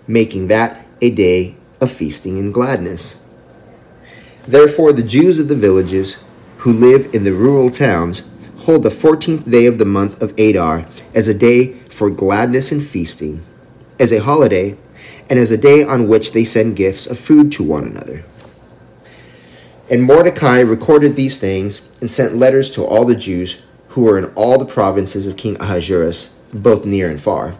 making 0.07 0.47
that 0.49 0.85
a 1.01 1.09
day 1.09 1.55
of 1.81 1.91
feasting 1.91 2.37
and 2.37 2.53
gladness. 2.53 3.23
Therefore, 4.47 4.93
the 4.93 5.03
Jews 5.03 5.39
of 5.39 5.47
the 5.47 5.55
villages 5.55 6.17
who 6.57 6.71
live 6.71 7.13
in 7.13 7.23
the 7.23 7.33
rural 7.33 7.69
towns 7.69 8.29
hold 8.59 8.83
the 8.83 8.91
fourteenth 8.91 9.49
day 9.49 9.65
of 9.65 9.77
the 9.77 9.85
month 9.85 10.21
of 10.21 10.37
Adar 10.39 10.85
as 11.13 11.27
a 11.27 11.33
day 11.33 11.73
for 11.89 12.09
gladness 12.09 12.71
and 12.71 12.83
feasting, 12.83 13.43
as 13.99 14.11
a 14.11 14.21
holiday 14.21 14.77
and 15.29 15.39
as 15.39 15.51
a 15.51 15.57
day 15.57 15.83
on 15.83 16.07
which 16.07 16.31
they 16.31 16.45
send 16.45 16.75
gifts 16.75 17.07
of 17.07 17.17
food 17.17 17.51
to 17.53 17.63
one 17.63 17.85
another. 17.85 18.23
And 19.89 20.03
Mordecai 20.03 20.59
recorded 20.59 21.15
these 21.15 21.37
things 21.37 21.89
and 21.99 22.09
sent 22.09 22.35
letters 22.35 22.71
to 22.71 22.83
all 22.83 23.05
the 23.05 23.15
Jews 23.15 23.61
who 23.89 24.03
were 24.03 24.17
in 24.17 24.25
all 24.33 24.57
the 24.57 24.65
provinces 24.65 25.27
of 25.27 25.37
King 25.37 25.57
Ahasuerus, 25.59 26.27
both 26.53 26.85
near 26.85 27.09
and 27.09 27.21
far, 27.21 27.55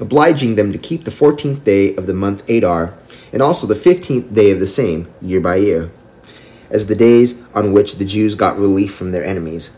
obliging 0.00 0.56
them 0.56 0.72
to 0.72 0.78
keep 0.78 1.04
the 1.04 1.10
fourteenth 1.10 1.62
day 1.62 1.94
of 1.96 2.06
the 2.06 2.14
month 2.14 2.48
Adar, 2.48 2.94
and 3.32 3.42
also 3.42 3.66
the 3.66 3.76
fifteenth 3.76 4.32
day 4.34 4.50
of 4.50 4.58
the 4.58 4.66
same, 4.66 5.08
year 5.20 5.40
by 5.40 5.56
year, 5.56 5.90
as 6.70 6.86
the 6.86 6.96
days 6.96 7.42
on 7.54 7.72
which 7.72 7.96
the 7.96 8.04
Jews 8.04 8.34
got 8.34 8.58
relief 8.58 8.94
from 8.94 9.12
their 9.12 9.24
enemies, 9.24 9.76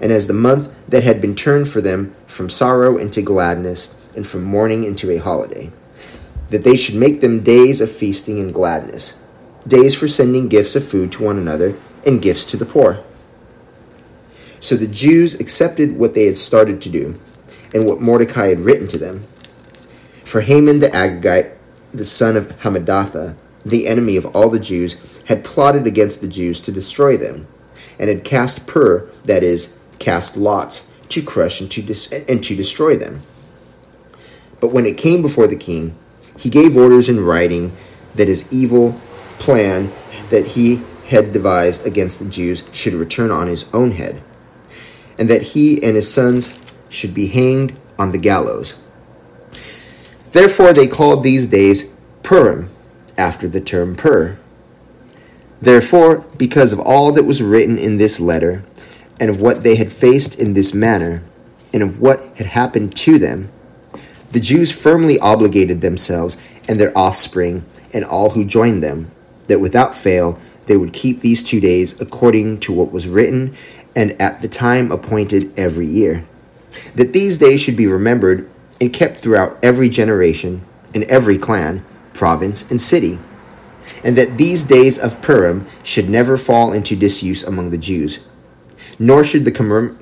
and 0.00 0.12
as 0.12 0.26
the 0.26 0.34
month 0.34 0.74
that 0.88 1.04
had 1.04 1.20
been 1.20 1.34
turned 1.34 1.68
for 1.68 1.80
them 1.80 2.14
from 2.26 2.50
sorrow 2.50 2.98
into 2.98 3.22
gladness, 3.22 3.98
and 4.14 4.26
from 4.26 4.42
mourning 4.42 4.84
into 4.84 5.10
a 5.10 5.16
holiday 5.16 5.70
that 6.54 6.62
they 6.62 6.76
should 6.76 6.94
make 6.94 7.20
them 7.20 7.40
days 7.40 7.80
of 7.80 7.90
feasting 7.90 8.38
and 8.38 8.54
gladness, 8.54 9.20
days 9.66 9.92
for 9.92 10.06
sending 10.06 10.46
gifts 10.46 10.76
of 10.76 10.86
food 10.86 11.10
to 11.10 11.20
one 11.20 11.36
another 11.36 11.76
and 12.06 12.22
gifts 12.22 12.44
to 12.44 12.56
the 12.56 12.64
poor. 12.64 13.02
So 14.60 14.76
the 14.76 14.86
Jews 14.86 15.34
accepted 15.34 15.98
what 15.98 16.14
they 16.14 16.26
had 16.26 16.38
started 16.38 16.80
to 16.82 16.88
do 16.88 17.20
and 17.74 17.84
what 17.84 18.00
Mordecai 18.00 18.50
had 18.50 18.60
written 18.60 18.86
to 18.86 18.98
them. 18.98 19.26
For 20.22 20.42
Haman 20.42 20.78
the 20.78 20.90
Agagite, 20.90 21.56
the 21.92 22.04
son 22.04 22.36
of 22.36 22.56
Hammedatha, 22.60 23.34
the 23.64 23.88
enemy 23.88 24.16
of 24.16 24.26
all 24.26 24.48
the 24.48 24.60
Jews, 24.60 24.94
had 25.24 25.44
plotted 25.44 25.88
against 25.88 26.20
the 26.20 26.28
Jews 26.28 26.60
to 26.60 26.70
destroy 26.70 27.16
them, 27.16 27.48
and 27.98 28.08
had 28.08 28.22
cast 28.22 28.68
pur, 28.68 29.10
that 29.24 29.42
is, 29.42 29.76
cast 29.98 30.36
lots, 30.36 30.92
to 31.08 31.20
crush 31.20 31.60
and 31.60 31.68
to, 31.72 31.82
dis- 31.82 32.12
and 32.12 32.44
to 32.44 32.54
destroy 32.54 32.96
them. 32.96 33.22
But 34.60 34.68
when 34.68 34.86
it 34.86 34.96
came 34.96 35.20
before 35.20 35.48
the 35.48 35.56
king, 35.56 35.98
he 36.44 36.50
gave 36.50 36.76
orders 36.76 37.08
in 37.08 37.24
writing 37.24 37.74
that 38.16 38.28
his 38.28 38.46
evil 38.52 39.00
plan 39.38 39.90
that 40.28 40.48
he 40.48 40.82
had 41.06 41.32
devised 41.32 41.86
against 41.86 42.18
the 42.18 42.28
Jews 42.28 42.62
should 42.70 42.92
return 42.92 43.30
on 43.30 43.46
his 43.46 43.64
own 43.72 43.92
head, 43.92 44.22
and 45.18 45.30
that 45.30 45.40
he 45.40 45.82
and 45.82 45.96
his 45.96 46.12
sons 46.12 46.58
should 46.90 47.14
be 47.14 47.28
hanged 47.28 47.78
on 47.98 48.12
the 48.12 48.18
gallows. 48.18 48.76
Therefore 50.32 50.74
they 50.74 50.86
called 50.86 51.22
these 51.22 51.46
days 51.46 51.94
Purim, 52.22 52.68
after 53.16 53.48
the 53.48 53.62
term 53.62 53.96
Pur. 53.96 54.36
Therefore, 55.62 56.26
because 56.36 56.74
of 56.74 56.80
all 56.80 57.10
that 57.12 57.24
was 57.24 57.40
written 57.40 57.78
in 57.78 57.96
this 57.96 58.20
letter, 58.20 58.64
and 59.18 59.30
of 59.30 59.40
what 59.40 59.62
they 59.62 59.76
had 59.76 59.90
faced 59.90 60.38
in 60.38 60.52
this 60.52 60.74
manner, 60.74 61.22
and 61.72 61.82
of 61.82 62.00
what 62.00 62.22
had 62.36 62.48
happened 62.48 62.94
to 62.96 63.18
them, 63.18 63.48
the 64.34 64.40
Jews 64.40 64.72
firmly 64.72 65.16
obligated 65.20 65.80
themselves 65.80 66.36
and 66.68 66.80
their 66.80 66.96
offspring 66.98 67.64
and 67.92 68.04
all 68.04 68.30
who 68.30 68.44
joined 68.44 68.82
them, 68.82 69.12
that 69.44 69.60
without 69.60 69.94
fail 69.94 70.40
they 70.66 70.76
would 70.76 70.92
keep 70.92 71.20
these 71.20 71.40
two 71.40 71.60
days 71.60 72.00
according 72.00 72.58
to 72.58 72.72
what 72.72 72.90
was 72.90 73.06
written 73.06 73.54
and 73.94 74.20
at 74.20 74.42
the 74.42 74.48
time 74.48 74.90
appointed 74.90 75.56
every 75.56 75.86
year. 75.86 76.26
That 76.96 77.12
these 77.12 77.38
days 77.38 77.60
should 77.60 77.76
be 77.76 77.86
remembered 77.86 78.50
and 78.80 78.92
kept 78.92 79.18
throughout 79.18 79.56
every 79.62 79.88
generation, 79.88 80.62
in 80.92 81.08
every 81.08 81.38
clan, 81.38 81.84
province, 82.12 82.68
and 82.68 82.80
city. 82.80 83.20
And 84.02 84.16
that 84.16 84.36
these 84.36 84.64
days 84.64 84.98
of 84.98 85.22
Purim 85.22 85.64
should 85.84 86.08
never 86.08 86.36
fall 86.36 86.72
into 86.72 86.96
disuse 86.96 87.44
among 87.44 87.70
the 87.70 87.78
Jews. 87.78 88.18
Nor 88.98 89.22
should 89.22 89.44
the 89.44 89.52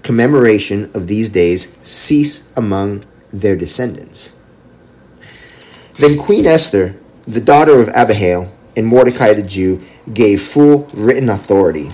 commemoration 0.03 0.91
of 0.95 1.07
these 1.07 1.29
days 1.29 1.77
cease 1.83 2.51
among 2.57 3.05
their 3.33 3.57
descendants. 3.57 4.33
Then 5.95 6.19
Queen 6.19 6.47
Esther, 6.47 6.97
the 7.27 7.41
daughter 7.41 7.79
of 7.81 7.89
Abihail, 7.89 8.53
and 8.77 8.87
Mordecai 8.87 9.35
the 9.35 9.43
Jew 9.43 9.81
gave 10.13 10.43
full 10.43 10.89
written 10.95 11.29
authority, 11.29 11.91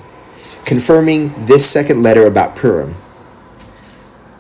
confirming 0.65 1.47
this 1.47 1.71
second 1.71 2.03
letter 2.03 2.27
about 2.27 2.57
Purim. 2.57 2.95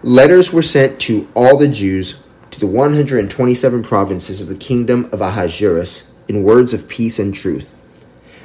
Letters 0.02 0.52
were 0.52 0.62
sent 0.62 1.00
to 1.00 1.28
all 1.34 1.56
the 1.56 1.68
Jews 1.68 2.22
to 2.50 2.60
the 2.60 2.66
127 2.66 3.82
provinces 3.82 4.40
of 4.40 4.48
the 4.48 4.54
kingdom 4.54 5.08
of 5.12 5.20
Ahasuerus 5.20 6.12
in 6.28 6.42
words 6.42 6.72
of 6.72 6.88
peace 6.88 7.18
and 7.18 7.34
truth, 7.34 7.74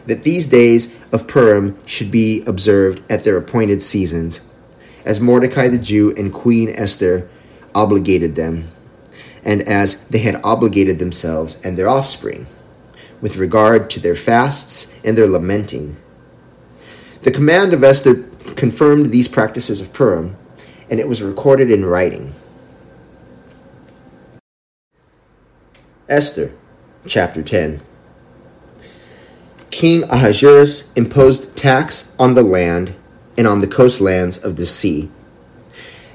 that 0.07 0.23
these 0.23 0.47
days 0.47 0.99
of 1.11 1.27
Purim 1.27 1.77
should 1.85 2.09
be 2.09 2.43
observed 2.47 3.01
at 3.11 3.23
their 3.23 3.37
appointed 3.37 3.83
seasons, 3.83 4.41
as 5.05 5.21
Mordecai 5.21 5.67
the 5.67 5.77
Jew 5.77 6.13
and 6.17 6.33
Queen 6.33 6.69
Esther 6.69 7.29
obligated 7.75 8.35
them, 8.35 8.67
and 9.43 9.61
as 9.63 10.07
they 10.07 10.19
had 10.19 10.41
obligated 10.43 10.99
themselves 10.99 11.63
and 11.65 11.77
their 11.77 11.89
offspring 11.89 12.45
with 13.21 13.37
regard 13.37 13.89
to 13.89 13.99
their 13.99 14.15
fasts 14.15 14.99
and 15.03 15.17
their 15.17 15.27
lamenting. 15.27 15.97
The 17.21 17.31
command 17.31 17.73
of 17.73 17.83
Esther 17.83 18.15
confirmed 18.55 19.07
these 19.07 19.29
practices 19.29 19.79
of 19.79 19.93
Purim, 19.93 20.35
and 20.89 20.99
it 20.99 21.07
was 21.07 21.23
recorded 21.23 21.71
in 21.71 21.85
writing. 21.85 22.33
Esther, 26.09 26.51
chapter 27.07 27.41
10. 27.41 27.79
King 29.71 30.03
Ahasuerus 30.03 30.91
imposed 30.93 31.55
tax 31.55 32.13
on 32.19 32.33
the 32.33 32.43
land 32.43 32.93
and 33.37 33.47
on 33.47 33.59
the 33.59 33.67
coastlands 33.67 34.37
of 34.37 34.57
the 34.57 34.65
sea, 34.65 35.09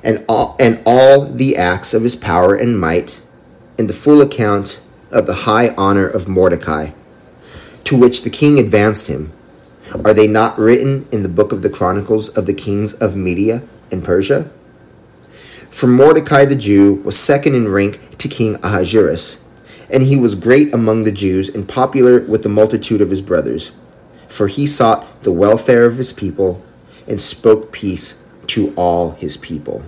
and 0.02 0.24
all, 0.28 0.56
and 0.58 0.80
all 0.84 1.24
the 1.24 1.56
acts 1.56 1.94
of 1.94 2.02
his 2.02 2.16
power 2.16 2.54
and 2.54 2.78
might, 2.78 3.20
and 3.78 3.88
the 3.88 3.94
full 3.94 4.20
account 4.20 4.80
of 5.10 5.26
the 5.26 5.34
high 5.34 5.74
honor 5.76 6.06
of 6.06 6.28
Mordecai, 6.28 6.90
to 7.84 7.96
which 7.96 8.22
the 8.22 8.30
king 8.30 8.58
advanced 8.58 9.08
him. 9.08 9.32
Are 10.04 10.12
they 10.12 10.26
not 10.26 10.58
written 10.58 11.08
in 11.10 11.22
the 11.22 11.28
book 11.28 11.50
of 11.52 11.62
the 11.62 11.70
Chronicles 11.70 12.28
of 12.30 12.46
the 12.46 12.54
kings 12.54 12.92
of 12.94 13.16
Media 13.16 13.62
and 13.90 14.04
Persia? 14.04 14.50
For 15.70 15.86
Mordecai 15.86 16.44
the 16.44 16.56
Jew 16.56 16.94
was 17.04 17.18
second 17.18 17.54
in 17.54 17.68
rank 17.68 18.18
to 18.18 18.28
King 18.28 18.56
Ahasuerus, 18.62 19.42
and 19.90 20.02
he 20.02 20.16
was 20.16 20.34
great 20.34 20.74
among 20.74 21.04
the 21.04 21.12
Jews 21.12 21.48
and 21.48 21.68
popular 21.68 22.20
with 22.20 22.42
the 22.42 22.48
multitude 22.48 23.00
of 23.00 23.10
his 23.10 23.22
brothers, 23.22 23.72
for 24.28 24.48
he 24.48 24.66
sought 24.66 25.22
the 25.22 25.32
welfare 25.32 25.86
of 25.86 25.96
his 25.96 26.12
people 26.12 26.62
and 27.06 27.20
spoke 27.20 27.72
peace 27.72 28.22
to 28.48 28.72
all 28.74 29.12
his 29.12 29.36
people. 29.36 29.84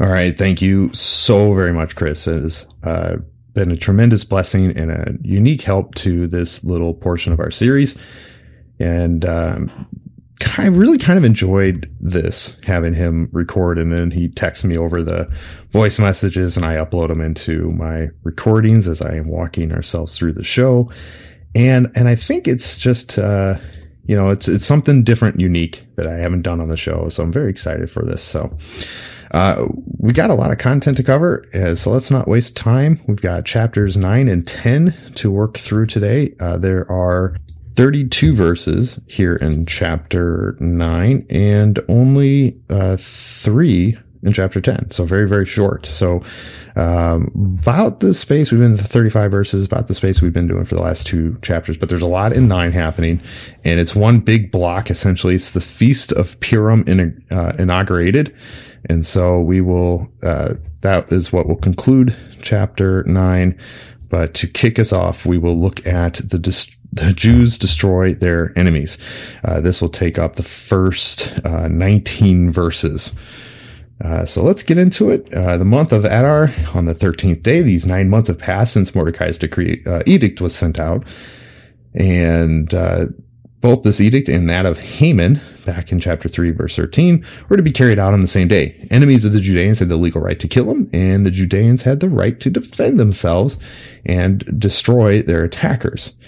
All 0.00 0.08
right. 0.08 0.36
Thank 0.36 0.62
you 0.62 0.92
so 0.94 1.52
very 1.52 1.72
much, 1.72 1.94
Chris. 1.94 2.26
It 2.26 2.42
has 2.42 2.66
uh, 2.82 3.16
been 3.52 3.70
a 3.70 3.76
tremendous 3.76 4.24
blessing 4.24 4.76
and 4.76 4.90
a 4.90 5.14
unique 5.22 5.62
help 5.62 5.94
to 5.96 6.26
this 6.26 6.64
little 6.64 6.94
portion 6.94 7.32
of 7.32 7.40
our 7.40 7.50
series. 7.50 7.98
And 8.78 9.26
um, 9.26 9.86
I 10.56 10.66
really 10.66 10.96
kind 10.96 11.18
of 11.18 11.24
enjoyed 11.24 11.94
this, 12.00 12.58
having 12.64 12.94
him 12.94 13.28
record 13.32 13.78
and 13.78 13.92
then 13.92 14.10
he 14.10 14.28
texts 14.28 14.64
me 14.64 14.78
over 14.78 15.02
the 15.02 15.30
voice 15.70 15.98
messages 15.98 16.56
and 16.56 16.64
I 16.64 16.76
upload 16.76 17.08
them 17.08 17.20
into 17.20 17.70
my 17.72 18.08
recordings 18.22 18.88
as 18.88 19.02
I 19.02 19.16
am 19.16 19.28
walking 19.28 19.70
ourselves 19.70 20.16
through 20.16 20.32
the 20.32 20.44
show. 20.44 20.90
And, 21.54 21.92
and 21.94 22.08
I 22.08 22.14
think 22.14 22.48
it's 22.48 22.78
just, 22.78 23.18
uh, 23.18 23.58
you 24.10 24.16
know, 24.16 24.30
it's, 24.30 24.48
it's 24.48 24.66
something 24.66 25.04
different, 25.04 25.38
unique 25.38 25.86
that 25.94 26.08
I 26.08 26.14
haven't 26.14 26.42
done 26.42 26.60
on 26.60 26.68
the 26.68 26.76
show. 26.76 27.08
So 27.10 27.22
I'm 27.22 27.30
very 27.30 27.48
excited 27.48 27.88
for 27.92 28.04
this. 28.04 28.24
So, 28.24 28.58
uh, 29.30 29.68
we 29.98 30.12
got 30.12 30.30
a 30.30 30.34
lot 30.34 30.50
of 30.50 30.58
content 30.58 30.96
to 30.96 31.04
cover, 31.04 31.46
uh, 31.54 31.76
so 31.76 31.92
let's 31.92 32.10
not 32.10 32.26
waste 32.26 32.56
time. 32.56 32.98
We've 33.06 33.22
got 33.22 33.44
chapters 33.44 33.96
9 33.96 34.26
and 34.26 34.44
10 34.44 34.96
to 35.14 35.30
work 35.30 35.56
through 35.56 35.86
today. 35.86 36.34
Uh, 36.40 36.58
there 36.58 36.90
are 36.90 37.36
32 37.74 38.34
verses 38.34 39.00
here 39.06 39.36
in 39.36 39.64
chapter 39.64 40.56
9 40.58 41.26
and 41.30 41.78
only 41.88 42.60
uh, 42.68 42.96
three 42.98 43.96
in 44.22 44.32
chapter 44.32 44.60
10. 44.60 44.90
So 44.90 45.04
very, 45.04 45.26
very 45.26 45.46
short. 45.46 45.86
So, 45.86 46.22
um, 46.76 47.30
about 47.60 48.00
the 48.00 48.14
space 48.14 48.52
we've 48.52 48.60
been 48.60 48.76
35 48.76 49.30
verses, 49.30 49.64
about 49.64 49.86
the 49.86 49.94
space 49.94 50.20
we've 50.20 50.32
been 50.32 50.46
doing 50.46 50.64
for 50.64 50.74
the 50.74 50.82
last 50.82 51.06
two 51.06 51.38
chapters, 51.42 51.76
but 51.76 51.88
there's 51.88 52.02
a 52.02 52.06
lot 52.06 52.32
in 52.32 52.46
nine 52.48 52.72
happening 52.72 53.20
and 53.64 53.80
it's 53.80 53.94
one 53.94 54.20
big 54.20 54.50
block. 54.50 54.90
Essentially, 54.90 55.34
it's 55.34 55.50
the 55.50 55.60
feast 55.60 56.12
of 56.12 56.38
Purim 56.40 56.84
in, 56.86 57.24
uh, 57.30 57.52
inaugurated. 57.58 58.34
And 58.88 59.04
so 59.04 59.40
we 59.40 59.60
will, 59.60 60.08
uh, 60.22 60.54
that 60.80 61.12
is 61.12 61.32
what 61.32 61.46
will 61.46 61.56
conclude 61.56 62.16
chapter 62.42 63.02
nine. 63.04 63.58
But 64.08 64.34
to 64.34 64.46
kick 64.46 64.78
us 64.78 64.92
off, 64.92 65.24
we 65.24 65.38
will 65.38 65.56
look 65.56 65.86
at 65.86 66.14
the, 66.14 66.38
dis- 66.38 66.76
the 66.92 67.12
Jews 67.12 67.58
destroy 67.58 68.14
their 68.14 68.56
enemies. 68.58 68.98
Uh, 69.44 69.60
this 69.60 69.80
will 69.80 69.88
take 69.88 70.18
up 70.18 70.36
the 70.36 70.42
first 70.42 71.38
uh, 71.44 71.68
19 71.68 72.50
verses. 72.50 73.14
Uh, 74.02 74.24
so 74.24 74.42
let's 74.42 74.62
get 74.62 74.78
into 74.78 75.10
it. 75.10 75.32
Uh, 75.32 75.58
the 75.58 75.64
month 75.64 75.92
of 75.92 76.04
Adar, 76.04 76.50
on 76.74 76.86
the 76.86 76.94
13th 76.94 77.42
day, 77.42 77.60
these 77.60 77.84
nine 77.84 78.08
months 78.08 78.28
have 78.28 78.38
passed 78.38 78.72
since 78.72 78.94
Mordecai's 78.94 79.38
decree 79.38 79.82
uh, 79.86 80.02
edict 80.06 80.40
was 80.40 80.54
sent 80.54 80.78
out. 80.78 81.04
And 81.92 82.72
uh, 82.72 83.06
both 83.60 83.82
this 83.82 84.00
edict 84.00 84.28
and 84.28 84.48
that 84.48 84.64
of 84.64 84.78
Haman, 84.78 85.40
back 85.66 85.92
in 85.92 86.00
chapter 86.00 86.28
3, 86.28 86.50
verse 86.52 86.76
13, 86.76 87.24
were 87.48 87.58
to 87.58 87.62
be 87.62 87.72
carried 87.72 87.98
out 87.98 88.14
on 88.14 88.22
the 88.22 88.28
same 88.28 88.48
day. 88.48 88.86
Enemies 88.90 89.24
of 89.26 89.32
the 89.32 89.40
Judeans 89.40 89.80
had 89.80 89.90
the 89.90 89.96
legal 89.96 90.22
right 90.22 90.40
to 90.40 90.48
kill 90.48 90.70
him, 90.70 90.88
and 90.94 91.26
the 91.26 91.30
Judeans 91.30 91.82
had 91.82 92.00
the 92.00 92.08
right 92.08 92.40
to 92.40 92.48
defend 92.48 92.98
themselves 92.98 93.58
and 94.06 94.58
destroy 94.58 95.20
their 95.20 95.44
attackers. 95.44 96.18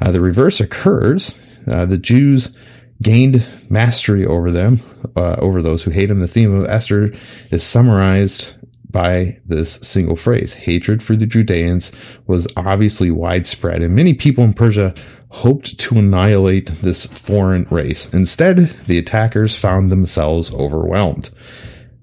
Uh, 0.00 0.10
the 0.10 0.20
reverse 0.20 0.58
occurs. 0.58 1.38
Uh, 1.70 1.86
the 1.86 1.98
Jews 1.98 2.56
gained 3.02 3.46
mastery 3.70 4.26
over 4.26 4.50
them, 4.50 4.78
uh, 5.16 5.36
over 5.38 5.62
those 5.62 5.84
who 5.84 5.90
hate 5.90 6.10
him. 6.10 6.20
The 6.20 6.28
theme 6.28 6.54
of 6.54 6.66
Esther 6.66 7.12
is 7.50 7.62
summarized 7.62 8.56
by 8.90 9.38
this 9.46 9.74
single 9.74 10.16
phrase. 10.16 10.54
Hatred 10.54 11.02
for 11.02 11.16
the 11.16 11.26
Judeans 11.26 11.92
was 12.26 12.48
obviously 12.56 13.10
widespread, 13.10 13.82
and 13.82 13.94
many 13.94 14.14
people 14.14 14.44
in 14.44 14.52
Persia 14.52 14.94
hoped 15.30 15.78
to 15.78 15.98
annihilate 15.98 16.66
this 16.66 17.06
foreign 17.06 17.66
race. 17.70 18.12
Instead, 18.12 18.58
the 18.86 18.98
attackers 18.98 19.56
found 19.56 19.90
themselves 19.90 20.52
overwhelmed. 20.52 21.30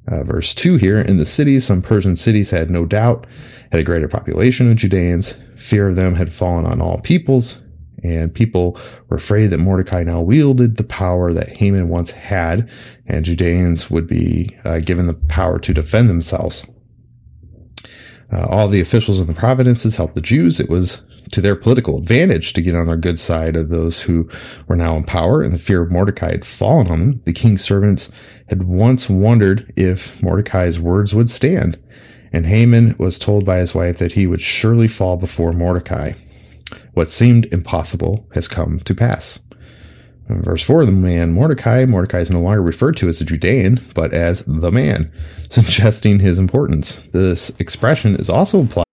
Uh, 0.08 0.24
verse 0.24 0.56
2 0.56 0.78
here 0.78 0.98
In 0.98 1.18
the 1.18 1.26
cities, 1.26 1.66
some 1.66 1.82
Persian 1.82 2.16
cities 2.16 2.52
had 2.52 2.72
no 2.72 2.86
doubt 2.86 3.28
had 3.72 3.82
a 3.82 3.84
greater 3.84 4.08
population 4.08 4.72
of 4.72 4.78
Judeans. 4.78 5.34
Fear 5.56 5.90
of 5.90 5.96
them 5.98 6.16
had 6.16 6.32
fallen 6.32 6.66
on 6.66 6.82
all 6.82 7.00
peoples, 7.00 7.66
and 8.04 8.34
people 8.34 8.78
were 9.10 9.18
afraid 9.18 9.48
that 9.48 9.60
Mordecai 9.60 10.04
now 10.04 10.22
wielded 10.22 10.78
the 10.78 10.84
power 10.84 11.34
that 11.34 11.58
Haman 11.58 11.90
once 11.90 12.12
had, 12.12 12.70
and 13.06 13.26
Judeans 13.26 13.90
would 13.90 14.08
be 14.08 14.58
uh, 14.64 14.80
given 14.80 15.08
the 15.08 15.14
power 15.14 15.60
to 15.60 15.74
defend 15.74 16.10
themselves. 16.10 16.66
Uh, 18.32 18.46
all 18.46 18.68
the 18.68 18.82
officials 18.82 19.22
in 19.22 19.28
the 19.28 19.34
provinces 19.34 19.96
helped 19.96 20.16
the 20.16 20.22
Jews. 20.22 20.60
It 20.60 20.70
was 20.70 21.06
to 21.32 21.42
their 21.42 21.56
political 21.56 21.98
advantage 21.98 22.54
to 22.54 22.62
get 22.62 22.76
on 22.76 22.86
their 22.86 22.98
good 22.98 23.20
side 23.20 23.56
of 23.56 23.70
those 23.70 24.02
who 24.02 24.30
were 24.68 24.76
now 24.76 24.96
in 24.96 25.04
power, 25.04 25.42
and 25.42 25.54
the 25.54 25.60
fear 25.60 25.82
of 25.82 25.92
Mordecai 25.92 26.32
had 26.32 26.46
fallen 26.46 26.88
on 26.88 27.00
them. 27.00 27.22
The 27.26 27.34
king's 27.34 27.64
servants 27.64 28.12
had 28.50 28.64
once 28.64 29.10
wondered 29.10 29.72
if 29.76 30.22
Mordecai's 30.22 30.80
words 30.80 31.16
would 31.16 31.30
stand, 31.30 31.82
and 32.32 32.46
Haman 32.46 32.96
was 33.00 33.18
told 33.18 33.46
by 33.46 33.58
his 33.58 33.74
wife 33.74 33.98
that 33.98 34.14
he 34.14 34.28
would 34.28 34.42
surely 34.42 34.88
fall 34.88 35.18
before 35.18 35.54
Mordecai. 35.54 36.14
What 36.94 37.10
seemed 37.10 37.46
impossible 37.48 38.28
has 38.34 38.48
come 38.48 38.80
to 38.82 38.96
pass. 38.96 39.40
In 40.30 40.42
verse 40.42 40.62
4, 40.64 40.86
the 40.86 40.92
man 40.92 41.32
Mordecai, 41.32 41.86
Mordecai 41.86 42.20
is 42.20 42.30
no 42.30 42.42
longer 42.42 42.62
referred 42.62 42.98
to 42.98 43.08
as 43.08 43.22
a 43.22 43.26
Judean, 43.26 43.80
but 43.96 44.14
as 44.14 44.44
the 44.46 44.72
man, 44.72 45.12
suggesting 45.50 46.20
his 46.20 46.38
importance. 46.38 47.10
This 47.10 47.50
expression 47.60 48.16
is 48.16 48.30
also 48.30 48.64
applied. 48.64 48.84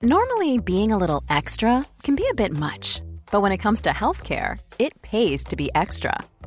Normally, 0.00 0.58
being 0.58 0.90
a 0.90 0.98
little 0.98 1.22
extra 1.28 1.86
can 2.02 2.16
be 2.16 2.26
a 2.28 2.34
bit 2.34 2.52
much, 2.52 3.02
but 3.30 3.40
when 3.40 3.52
it 3.52 3.58
comes 3.58 3.80
to 3.82 3.90
healthcare, 3.90 4.58
it 4.78 5.00
pays 5.02 5.44
to 5.44 5.56
be 5.56 5.70
extra. 5.74 6.18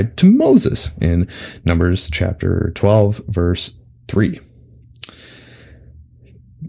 To 0.00 0.26
Moses 0.26 0.96
in 0.98 1.28
Numbers 1.64 2.08
chapter 2.10 2.72
12, 2.74 3.22
verse 3.28 3.80
3. 4.08 4.40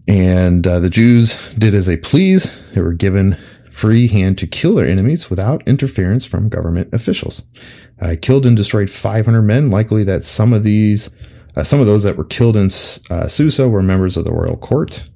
And 0.08 0.68
uh, 0.68 0.80
the 0.80 0.90
Jews 0.90 1.54
did 1.56 1.74
as 1.74 1.86
they 1.86 1.98
pleased. 1.98 2.74
They 2.74 2.82
were 2.82 2.94
given 2.94 3.38
free 3.72 4.08
hand 4.08 4.38
to 4.38 4.48
kill 4.48 4.76
their 4.76 4.86
enemies 4.86 5.30
without 5.30 5.68
interference 5.68 6.26
from 6.26 6.50
government 6.50 6.94
officials. 6.94 7.44
Uh, 8.02 8.16
killed 8.22 8.46
and 8.46 8.56
destroyed 8.56 8.90
500 8.90 9.42
men. 9.42 9.70
Likely 9.70 10.04
that 10.04 10.24
some 10.24 10.54
of 10.54 10.64
these, 10.64 11.10
uh, 11.56 11.64
some 11.64 11.80
of 11.80 11.86
those 11.86 12.04
that 12.04 12.18
were 12.18 12.26
killed 12.26 12.56
in 12.56 12.66
uh, 12.66 13.28
Susa 13.28 13.70
were 13.70 13.82
members 13.82 14.18
of 14.18 14.26
the 14.26 14.34
royal 14.34 14.58
court. 14.58 15.10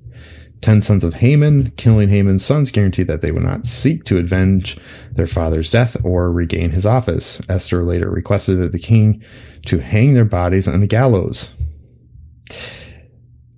Ten 0.62 0.82
sons 0.82 1.04
of 1.04 1.16
Haman, 1.16 1.72
killing 1.72 2.10
Haman's 2.10 2.44
sons 2.44 2.72
guaranteed 2.72 3.08
that 3.08 3.22
they 3.22 3.32
would 3.32 3.44
not 3.44 3.66
seek 3.66 4.04
to 4.06 4.18
avenge 4.18 4.78
their 5.12 5.28
father's 5.28 5.70
death 5.70 5.98
or 6.04 6.32
regain 6.32 6.72
his 6.72 6.86
office. 6.86 7.42
Esther 7.48 7.84
later 7.84 8.10
requested 8.10 8.58
that 8.60 8.72
the 8.72 8.80
king 8.80 9.24
to 9.66 9.80
hang 9.80 10.14
their 10.14 10.26
bodies 10.26 10.68
on 10.68 10.80
the 10.80 10.88
gallows. 10.88 11.54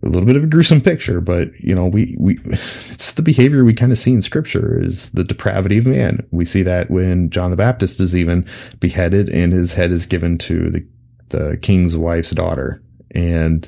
A 0.02 0.08
little 0.08 0.26
bit 0.26 0.36
of 0.36 0.44
a 0.44 0.48
gruesome 0.48 0.82
picture, 0.82 1.22
but 1.22 1.54
you 1.60 1.74
know, 1.74 1.86
we, 1.86 2.16
we, 2.20 2.38
it's 2.46 3.14
the 3.14 3.22
behavior 3.22 3.64
we 3.64 3.74
kind 3.74 3.92
of 3.92 3.98
see 3.98 4.14
in 4.14 4.22
scripture 4.22 4.82
is 4.82 5.12
the 5.12 5.24
depravity 5.24 5.78
of 5.78 5.88
man. 5.88 6.26
We 6.32 6.46
see 6.46 6.64
that 6.64 6.90
when 6.90 7.30
John 7.30 7.52
the 7.52 7.58
Baptist 7.58 8.00
is 8.00 8.16
even 8.16 8.46
beheaded 8.80 9.30
and 9.30 9.54
his 9.54 9.74
head 9.74 9.92
is 9.92 10.06
given 10.06 10.38
to 10.40 10.70
the, 10.70 10.88
the 11.30 11.58
king's 11.62 11.96
wife's 11.96 12.32
daughter. 12.32 12.82
And, 13.12 13.68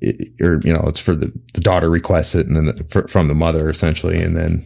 it, 0.00 0.32
or 0.40 0.60
you 0.62 0.72
know, 0.72 0.84
it's 0.86 1.00
for 1.00 1.14
the, 1.14 1.32
the 1.54 1.60
daughter 1.60 1.90
requests 1.90 2.34
it, 2.34 2.46
and 2.46 2.56
then 2.56 2.66
the, 2.66 2.84
for, 2.84 3.06
from 3.08 3.28
the 3.28 3.34
mother 3.34 3.68
essentially, 3.68 4.20
and 4.20 4.36
then 4.36 4.64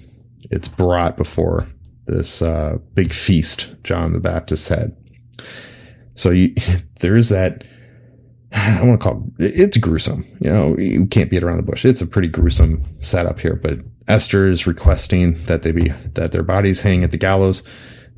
it's 0.51 0.69
brought 0.69 1.17
before 1.17 1.67
this 2.07 2.43
uh, 2.43 2.79
big 2.95 3.13
feast 3.13 3.75
John 3.85 4.13
the 4.13 4.21
Baptist 4.21 4.69
had. 4.69 4.97
So 6.15 6.31
you, 6.31 6.55
there 7.01 7.17
is 7.17 7.29
that. 7.29 7.65
I 8.53 8.85
want 8.85 9.01
to 9.01 9.05
call 9.09 9.25
it, 9.39 9.53
it's 9.55 9.77
gruesome. 9.77 10.25
You 10.41 10.51
know, 10.51 10.77
you 10.77 11.07
can't 11.07 11.31
beat 11.31 11.43
around 11.43 11.59
the 11.59 11.63
bush. 11.63 11.85
It's 11.85 12.03
a 12.03 12.07
pretty 12.07 12.29
gruesome 12.29 12.83
setup 13.01 13.41
here. 13.41 13.55
But 13.55 13.79
Esther 14.09 14.49
is 14.49 14.67
requesting 14.67 15.35
that 15.45 15.63
they 15.63 15.73
be 15.73 15.89
that 16.15 16.33
their 16.33 16.43
bodies 16.43 16.81
hang 16.81 17.05
at 17.05 17.13
the 17.13 17.17
gallows. 17.17 17.67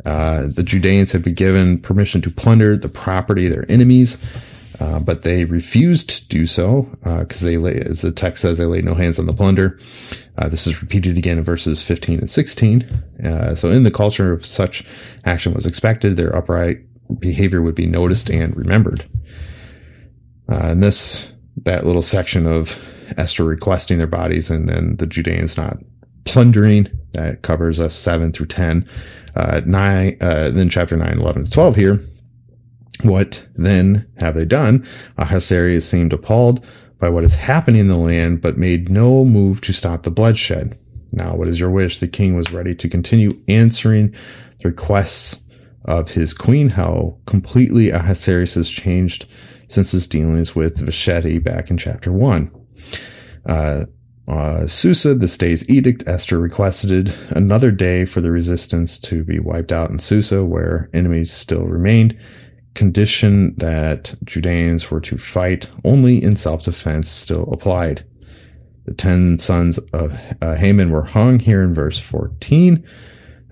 Uh, 0.05 0.47
the 0.47 0.63
Judeans 0.63 1.13
have 1.13 1.23
been 1.23 1.35
given 1.35 1.79
permission 1.79 2.21
to 2.23 2.31
plunder 2.31 2.77
the 2.77 2.89
property 2.89 3.47
of 3.47 3.53
their 3.53 3.71
enemies. 3.71 4.17
Uh, 4.83 4.99
but 4.99 5.23
they 5.23 5.45
refused 5.45 6.11
to 6.11 6.29
do 6.29 6.45
so 6.45 6.83
because 7.05 7.45
uh, 7.45 7.47
they 7.47 7.57
lay, 7.57 7.79
as 7.83 8.03
the 8.03 8.11
text 8.11 8.43
says, 8.43 8.59
they 8.59 8.65
laid 8.65 8.85
no 8.85 8.95
hands 8.95 9.17
on 9.17 9.27
the 9.27 9.33
plunder. 9.33 9.79
Uh, 10.37 10.49
this 10.49 10.67
is 10.67 10.83
repeated 10.83 11.17
again 11.17 11.39
in 11.39 11.45
verses 11.45 11.85
15 11.85 12.19
and 12.19 12.29
16. 12.29 12.83
Uh, 13.25 13.55
so 13.55 13.71
in 13.71 13.85
the 13.85 13.93
culture 13.93 14.33
of 14.33 14.45
such 14.45 14.85
action 15.25 15.55
was 15.55 15.67
expected, 15.67 16.17
their 16.17 16.35
upright 16.35 16.79
behavior 17.21 17.63
would 17.63 17.77
be 17.77 17.87
noticed 17.87 18.29
and 18.29 18.57
remembered. 18.57 19.05
Uh, 20.49 20.71
and 20.71 20.83
this, 20.83 21.33
that 21.59 21.87
little 21.87 22.03
section 22.03 22.49
of 22.49 23.15
Esther 23.17 23.45
requesting 23.45 23.99
their 23.99 24.09
bodies 24.09 24.51
and 24.51 24.69
then 24.69 24.97
the 24.97 25.07
Judeans 25.07 25.57
not 25.57 25.77
plundering, 26.25 26.89
that 27.13 27.43
covers 27.43 27.79
us 27.79 27.95
7 27.95 28.33
through 28.33 28.47
10. 28.47 28.85
nine, 29.65 30.19
then 30.19 30.69
chapter 30.69 30.97
9, 30.97 31.21
11, 31.21 31.51
12 31.51 31.77
here 31.77 32.01
what 33.03 33.47
then 33.55 34.07
have 34.19 34.35
they 34.35 34.45
done? 34.45 34.87
Ahasuerus 35.19 35.89
seemed 35.89 36.13
appalled 36.13 36.65
by 36.99 37.09
what 37.09 37.25
is 37.25 37.35
happening 37.35 37.81
in 37.81 37.89
the 37.89 37.97
land, 37.97 38.41
but 38.41 38.57
made 38.57 38.89
no 38.89 39.25
move 39.25 39.61
to 39.63 39.73
stop 39.73 40.03
the 40.03 40.11
bloodshed. 40.11 40.75
Now, 41.11 41.35
what 41.35 41.49
is 41.49 41.61
your 41.61 41.71
wish? 41.71 41.99
The 41.99 42.09
king 42.09 42.37
was 42.37 42.53
ready 42.53 42.75
to 42.77 42.89
continue 42.89 43.33
answering 43.49 44.15
the 44.59 44.69
requests 44.69 45.43
of 45.85 46.13
his 46.13 46.33
queen. 46.33 46.71
How 46.71 47.19
completely 47.27 47.91
Ahasuerus 47.91 48.55
has 48.55 48.71
changed 48.71 49.27
since 49.69 49.93
his 49.93 50.07
dealings 50.07 50.55
with 50.55 50.79
Vashti 50.79 51.39
back 51.39 51.71
in 51.71 51.77
chapter 51.77 52.13
one. 52.13 52.51
Uh, 53.45 53.87
uh, 54.29 54.67
Susa, 54.67 55.15
this 55.15 55.37
day's 55.37 55.69
edict, 55.69 56.05
Esther 56.07 56.39
requested 56.39 57.13
another 57.31 57.73
day 57.73 58.05
for 58.05 58.21
the 58.21 58.31
resistance 58.31 58.99
to 59.01 59.25
be 59.25 59.41
wiped 59.41 59.73
out 59.73 59.91
in 59.91 59.99
Susa, 59.99 60.45
where 60.45 60.89
enemies 60.95 61.33
still 61.33 61.65
remained 61.65 62.17
condition 62.75 63.55
that 63.57 64.15
Judeans 64.25 64.91
were 64.91 65.01
to 65.01 65.17
fight 65.17 65.69
only 65.85 66.23
in 66.23 66.37
self 66.37 66.63
defense 66.65 67.09
still 67.09 67.45
applied. 67.53 68.05
The 68.85 68.95
ten 68.95 69.39
sons 69.39 69.79
of 69.93 70.19
uh, 70.41 70.57
Haman 70.57 70.91
were 70.91 71.05
hung 71.05 71.39
here 71.39 71.63
in 71.63 71.75
verse 71.75 71.99
14. 71.99 72.85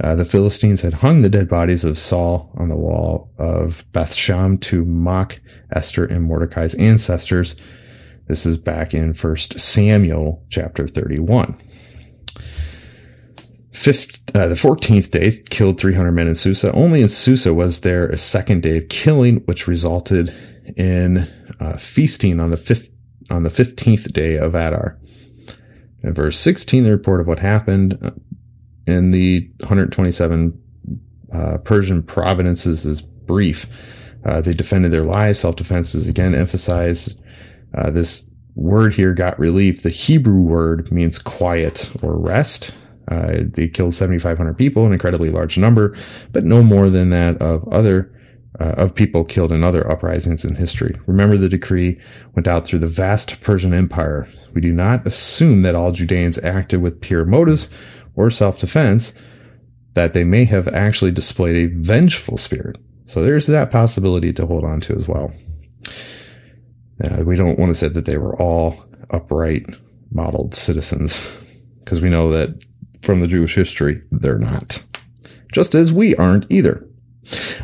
Uh, 0.03 0.15
the 0.15 0.25
Philistines 0.25 0.81
had 0.81 0.95
hung 0.95 1.21
the 1.21 1.29
dead 1.29 1.49
bodies 1.49 1.85
of 1.85 1.99
Saul 1.99 2.51
on 2.57 2.69
the 2.69 2.77
wall 2.77 3.31
of 3.39 3.85
Bethshan 3.93 4.61
to 4.63 4.85
mock 4.85 5.41
Esther 5.71 6.05
and 6.05 6.25
Mordecai's 6.25 6.75
ancestors. 6.77 7.61
This 8.27 8.47
is 8.47 8.57
back 8.57 8.95
in 8.95 9.13
First 9.13 9.61
Samuel 9.61 10.43
chapter 10.49 10.87
31. 10.87 11.57
Fifth, 13.81 14.37
uh, 14.37 14.47
the 14.47 14.57
14th 14.57 15.11
day 15.11 15.41
killed 15.49 15.81
300 15.81 16.13
men 16.13 16.29
in 16.29 16.35
Susa. 16.35 16.71
Only 16.73 17.01
in 17.01 17.09
Susa 17.09 17.55
was 17.55 17.81
there 17.81 18.11
a 18.11 18.19
second 18.19 18.63
day 18.63 18.77
of 18.77 18.91
killing, 18.91 19.39
which 19.47 19.67
resulted 19.67 20.35
in 20.77 21.27
uh, 21.61 21.79
feasting 21.79 22.41
on 22.41 22.51
the 22.51 22.59
fifth, 22.59 22.91
on 23.31 23.43
the 23.43 23.49
15th 23.49 24.13
day 24.13 24.37
of 24.37 24.55
Adar. 24.55 24.99
In 26.03 26.13
verse 26.13 26.39
16, 26.39 26.85
the 26.85 26.91
report 26.91 27.23
of 27.23 27.27
what 27.27 27.39
happened 27.39 27.99
uh, 28.03 28.11
in 28.87 29.13
the 29.13 29.51
127 29.61 30.63
uh, 31.33 31.57
Persian 31.65 32.03
provinces 32.03 32.85
is 32.85 33.01
brief. 33.01 33.67
Uh, 34.27 34.43
they 34.43 34.53
defended 34.53 34.93
their 34.93 35.05
lives. 35.05 35.39
Self-defense 35.39 35.95
is 35.95 36.07
again 36.07 36.35
emphasized. 36.35 37.19
Uh, 37.73 37.89
this 37.89 38.31
word 38.55 38.93
here 38.93 39.15
got 39.15 39.39
relief. 39.39 39.83
The 39.83 39.89
Hebrew 39.89 40.43
word 40.43 40.93
means 40.93 41.19
quiet 41.19 41.91
or 42.03 42.19
rest. 42.19 42.73
Uh, 43.11 43.39
they 43.43 43.69
killed 43.69 43.95
7,500 43.95 44.55
people, 44.57 44.87
an 44.87 44.93
incredibly 44.93 45.31
large 45.31 45.59
number, 45.59 45.97
but 46.33 46.45
no 46.45 46.63
more 46.63 46.89
than 46.89 47.11
that 47.11 47.37
of 47.43 47.67
other 47.69 48.15
uh, 48.59 48.75
of 48.77 48.95
people 48.95 49.25
killed 49.25 49.53
in 49.53 49.63
other 49.63 49.89
uprisings 49.91 50.45
in 50.45 50.57
history. 50.57 50.99
Remember, 51.07 51.37
the 51.37 51.49
decree 51.49 52.01
went 52.35 52.47
out 52.47 52.67
through 52.67 52.81
the 52.81 52.89
vast 52.89 53.41
Persian 53.41 53.73
Empire. 53.73 54.29
We 54.55 54.61
do 54.61 54.73
not 54.73 55.07
assume 55.07 55.63
that 55.63 55.75
all 55.75 55.93
Judeans 55.93 56.43
acted 56.43 56.83
with 56.83 57.01
pure 57.01 57.25
motives 57.25 57.69
or 58.15 58.31
self-defense, 58.31 59.15
that 59.95 60.15
they 60.15 60.25
may 60.25 60.45
have 60.45 60.69
actually 60.69 61.11
displayed 61.11 61.57
a 61.57 61.75
vengeful 61.75 62.37
spirit. 62.37 62.79
So 63.05 63.23
there's 63.23 63.47
that 63.47 63.71
possibility 63.71 64.33
to 64.35 64.47
hold 64.47 64.65
on 64.65 64.81
to 64.83 64.95
as 64.95 65.09
well. 65.09 65.33
Uh, 67.03 67.23
we 67.25 67.37
don't 67.37 67.59
want 67.59 67.71
to 67.71 67.75
say 67.75 67.89
that 67.89 68.05
they 68.05 68.19
were 68.19 68.37
all 68.41 68.85
upright, 69.11 69.67
modeled 70.13 70.55
citizens, 70.55 71.19
because 71.81 72.01
we 72.01 72.11
know 72.11 72.31
that 72.31 72.63
from 73.03 73.21
the 73.21 73.29
Jewish 73.29 73.55
history, 73.55 73.97
they're 74.11 74.39
not. 74.39 74.85
Just 75.53 75.75
as 75.75 75.93
we 75.93 76.15
aren't 76.17 76.51
either. 76.51 76.87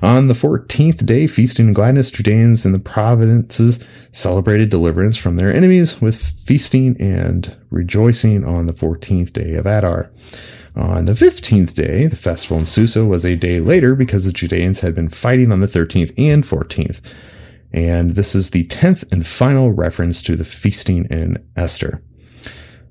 On 0.02 0.28
the 0.28 0.34
14th 0.34 1.04
day, 1.06 1.26
feasting 1.26 1.66
and 1.66 1.74
gladness, 1.74 2.10
Judeans 2.10 2.66
in 2.66 2.72
the 2.72 2.78
provinces 2.78 3.82
celebrated 4.12 4.68
deliverance 4.68 5.16
from 5.16 5.36
their 5.36 5.52
enemies 5.52 6.00
with 6.00 6.20
feasting 6.20 6.96
and 7.00 7.56
rejoicing 7.70 8.44
on 8.44 8.66
the 8.66 8.72
14th 8.72 9.32
day 9.32 9.54
of 9.54 9.66
Adar. 9.66 10.12
On 10.76 11.06
the 11.06 11.12
15th 11.12 11.74
day, 11.74 12.06
the 12.06 12.16
festival 12.16 12.58
in 12.58 12.66
Susa 12.66 13.06
was 13.06 13.24
a 13.24 13.34
day 13.34 13.60
later 13.60 13.94
because 13.94 14.26
the 14.26 14.32
Judeans 14.32 14.80
had 14.80 14.94
been 14.94 15.08
fighting 15.08 15.50
on 15.50 15.60
the 15.60 15.66
13th 15.66 16.12
and 16.18 16.44
14th. 16.44 17.00
And 17.72 18.12
this 18.12 18.34
is 18.34 18.50
the 18.50 18.64
10th 18.66 19.10
and 19.10 19.26
final 19.26 19.72
reference 19.72 20.22
to 20.22 20.36
the 20.36 20.44
feasting 20.44 21.06
in 21.06 21.42
Esther. 21.56 22.02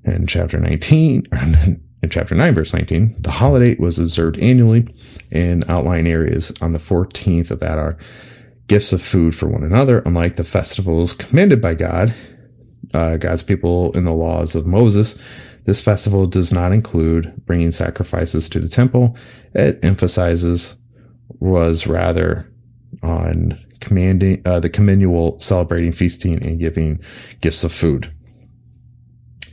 In 0.03 0.25
chapter 0.25 0.59
19, 0.59 1.27
in 2.05 2.09
chapter 2.09 2.35
9, 2.35 2.53
verse 2.53 2.71
19, 2.71 3.15
the 3.19 3.31
holiday 3.31 3.75
was 3.75 3.97
observed 3.97 4.39
annually 4.39 4.87
in 5.31 5.63
outlying 5.67 6.07
areas 6.07 6.53
on 6.61 6.71
the 6.71 6.79
14th 6.79 7.49
of 7.49 7.61
Adar. 7.61 7.97
Gifts 8.67 8.93
of 8.93 9.01
food 9.01 9.35
for 9.35 9.47
one 9.47 9.63
another, 9.63 9.99
unlike 10.05 10.35
the 10.35 10.43
festivals 10.43 11.13
commanded 11.13 11.61
by 11.61 11.75
God, 11.75 12.13
uh, 12.93 13.17
God's 13.17 13.43
people 13.43 13.91
in 13.93 14.05
the 14.05 14.13
laws 14.13 14.55
of 14.55 14.65
Moses. 14.65 15.19
This 15.65 15.81
festival 15.81 16.27
does 16.27 16.53
not 16.53 16.71
include 16.71 17.43
bringing 17.45 17.71
sacrifices 17.71 18.49
to 18.49 18.59
the 18.59 18.69
temple. 18.69 19.17
It 19.53 19.83
emphasizes 19.83 20.77
was 21.39 21.87
rather 21.87 22.47
on 23.01 23.59
commanding 23.79 24.41
uh, 24.45 24.59
the 24.59 24.69
communal 24.69 25.39
celebrating 25.39 25.91
feasting 25.91 26.43
and 26.45 26.59
giving 26.59 26.99
gifts 27.41 27.63
of 27.63 27.71
food. 27.71 28.11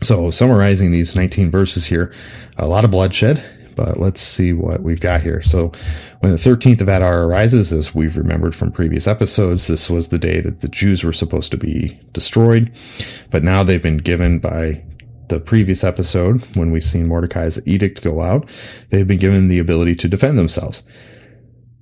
So, 0.03 0.31
summarizing 0.31 0.91
these 0.91 1.15
19 1.15 1.51
verses 1.51 1.87
here, 1.87 2.13
a 2.59 2.67
lot 2.67 2.85
of 2.85 2.91
bloodshed, 2.91 3.43
but 3.77 3.99
let's 3.99 4.21
see 4.21 4.53
what 4.53 4.83
we've 4.83 5.01
got 5.01 5.23
here. 5.23 5.43
So, 5.43 5.73
when 6.21 6.33
the 6.33 6.39
13th 6.39 6.81
of 6.81 6.89
Adar 6.89 7.25
arises, 7.25 7.73
as 7.73 7.95
we've 7.95 8.17
remembered 8.17 8.55
from 8.55 8.73
previous 8.73 9.07
episodes, 9.07 9.69
this 9.69 9.89
was 9.89 10.09
the 10.09 10.19
day 10.19 10.41
that 10.41 10.61
the 10.61 10.69
Jews 10.69 11.05
were 11.05 11.13
supposed 11.13 11.51
to 11.53 11.57
be 11.57 11.99
destroyed, 12.13 12.73
but 13.31 13.45
now 13.45 13.63
they've 13.63 13.83
been 13.83 13.99
given 13.99 14.41
by 14.41 14.83
the 15.29 15.41
previous 15.41 15.83
episode 15.83 16.45
when 16.57 16.71
we've 16.71 16.85
seen 16.85 17.09
Mordecai's 17.09 17.67
edict 17.67 18.03
go 18.03 18.21
out, 18.21 18.49
they've 18.91 19.07
been 19.07 19.19
given 19.19 19.49
the 19.49 19.59
ability 19.59 19.95
to 19.97 20.09
defend 20.09 20.37
themselves. 20.37 20.83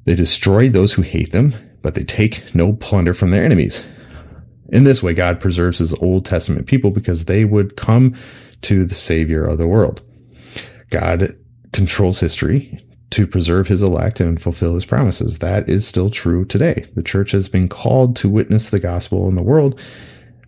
They 0.04 0.14
destroy 0.14 0.68
those 0.68 0.92
who 0.92 1.02
hate 1.02 1.32
them, 1.32 1.54
but 1.82 1.94
they 1.94 2.04
take 2.04 2.54
no 2.54 2.74
plunder 2.74 3.12
from 3.12 3.30
their 3.30 3.44
enemies. 3.44 3.84
In 4.70 4.84
this 4.84 5.02
way, 5.02 5.14
God 5.14 5.40
preserves 5.40 5.78
his 5.78 5.94
Old 5.94 6.24
Testament 6.24 6.66
people 6.66 6.90
because 6.90 7.24
they 7.24 7.44
would 7.44 7.76
come 7.76 8.14
to 8.62 8.84
the 8.84 8.94
Savior 8.94 9.44
of 9.44 9.58
the 9.58 9.66
world. 9.66 10.02
God 10.90 11.36
controls 11.72 12.20
history 12.20 12.80
to 13.10 13.26
preserve 13.26 13.68
his 13.68 13.82
elect 13.82 14.20
and 14.20 14.40
fulfill 14.40 14.74
his 14.74 14.84
promises. 14.84 15.38
That 15.38 15.68
is 15.68 15.86
still 15.86 16.10
true 16.10 16.44
today. 16.44 16.86
The 16.94 17.02
church 17.02 17.32
has 17.32 17.48
been 17.48 17.68
called 17.68 18.14
to 18.16 18.28
witness 18.28 18.70
the 18.70 18.78
gospel 18.80 19.28
in 19.28 19.34
the 19.34 19.42
world 19.42 19.80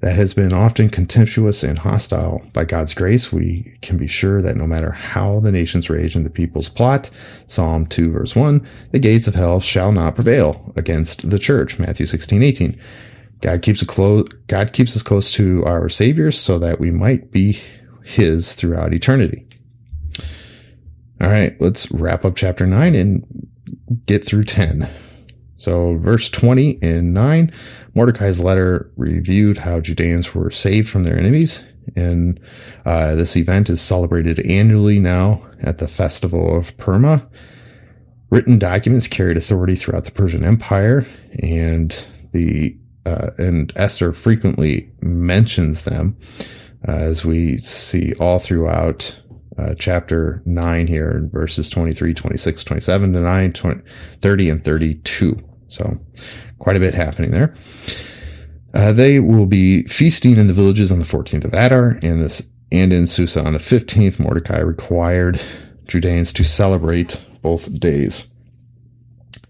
that 0.01 0.17
has 0.17 0.35
been 0.35 0.53
often 0.53 0.89
contemptuous 0.89 1.63
and 1.63 1.79
hostile. 1.79 2.43
By 2.53 2.65
God's 2.65 2.93
grace, 2.93 3.33
we 3.33 3.79
can 3.83 3.97
be 3.97 4.09
sure 4.09 4.43
that 4.43 4.57
no 4.57 4.67
matter 4.67 4.91
how 4.91 5.41
the 5.41 5.53
nations 5.53 5.89
rage 5.89 6.17
and 6.17 6.27
the 6.27 6.31
peoples 6.31 6.69
plot, 6.69 7.09
Psalm 7.47 7.87
2 7.87 8.11
verse 8.11 8.35
1, 8.35 8.67
the 8.91 8.99
gates 8.99 9.29
of 9.29 9.37
hell 9.37 9.61
shall 9.61 9.93
not 9.93 10.17
prevail 10.17 10.73
against 10.77 11.31
the 11.31 11.39
church, 11.39 11.79
Matthew 11.79 12.07
16, 12.07 12.43
18. 12.43 12.81
God 13.43 13.61
keeps, 13.61 13.83
close, 13.83 14.29
God 14.47 14.73
keeps 14.73 14.97
us 14.97 15.03
close 15.03 15.33
to 15.35 15.65
our 15.65 15.89
Savior 15.89 16.31
so 16.31 16.59
that 16.59 16.81
we 16.81 16.91
might 16.91 17.31
be 17.31 17.61
His 18.05 18.55
throughout 18.55 18.95
eternity. 18.95 19.47
All 21.21 21.29
right, 21.29 21.61
let's 21.61 21.91
wrap 21.93 22.25
up 22.25 22.37
chapter 22.37 22.67
9 22.67 22.95
and 22.95 23.49
get 24.07 24.25
through 24.25 24.45
10. 24.45 24.89
So, 25.57 25.97
verse 25.97 26.31
20 26.31 26.79
and 26.83 27.13
9, 27.13 27.53
Mordecai's 27.95 28.41
letter 28.41 28.91
reviewed 28.97 29.59
how 29.59 29.81
Judeans 29.81 30.35
were 30.35 30.51
saved 30.51 30.89
from 30.89 31.03
their 31.03 31.19
enemies. 31.19 31.63
And 31.97 32.41
uh, 32.87 33.17
this 33.17 33.37
event 33.37 33.69
is 33.69 33.81
celebrated 33.81 34.41
annually 34.41 34.99
now 34.99 35.45
at 35.61 35.79
the 35.79 35.89
festival 35.89 36.57
of 36.57 36.77
Purim. 36.79 37.29
Written 38.31 38.59
documents 38.59 39.09
carried 39.09 39.37
authority 39.37 39.77
throughout 39.77 40.05
the 40.05 40.11
Persian 40.11 40.45
Empire, 40.45 41.05
and 41.41 41.91
the 42.33 42.77
uh, 43.05 43.31
and 43.39 43.73
Esther 43.77 44.13
frequently 44.13 44.91
mentions 45.01 45.85
them, 45.85 46.17
uh, 46.87 46.93
as 46.93 47.25
we 47.25 47.59
see 47.59 48.15
all 48.15 48.39
throughout 48.39 49.21
uh, 49.59 49.75
chapter 49.79 50.43
9 50.47 50.87
here 50.87 51.11
in 51.11 51.31
verses 51.31 51.69
23, 51.69 52.15
26, 52.15 52.65
27 52.65 53.13
to 53.13 53.21
9, 53.21 53.53
20, 53.53 53.83
30, 54.21 54.51
and 54.51 54.65
32. 54.65 55.49
So 55.67 55.99
quite 56.59 56.77
a 56.77 56.81
bit 56.81 56.95
happening 56.95 57.33
there. 57.33 57.55
Uh, 58.75 58.93
they 58.93 59.21
will 59.21 59.47
be 59.47 59.83
feasting 59.85 60.37
in 60.39 60.47
the 60.47 60.55
villages 60.55 60.91
on 60.91 60.99
the 60.99 61.05
14th 61.05 61.45
of 61.45 61.53
Adar 61.53 61.99
and 62.03 62.21
this 62.21 62.51
and 62.71 62.93
in 62.93 63.07
Susa 63.07 63.45
on 63.45 63.53
the 63.53 63.59
15th. 63.59 64.19
Mordecai 64.19 64.61
required 64.61 65.41
Judeans 65.87 66.33
to 66.35 66.45
celebrate 66.45 67.21
both 67.43 67.79
days 67.79 68.32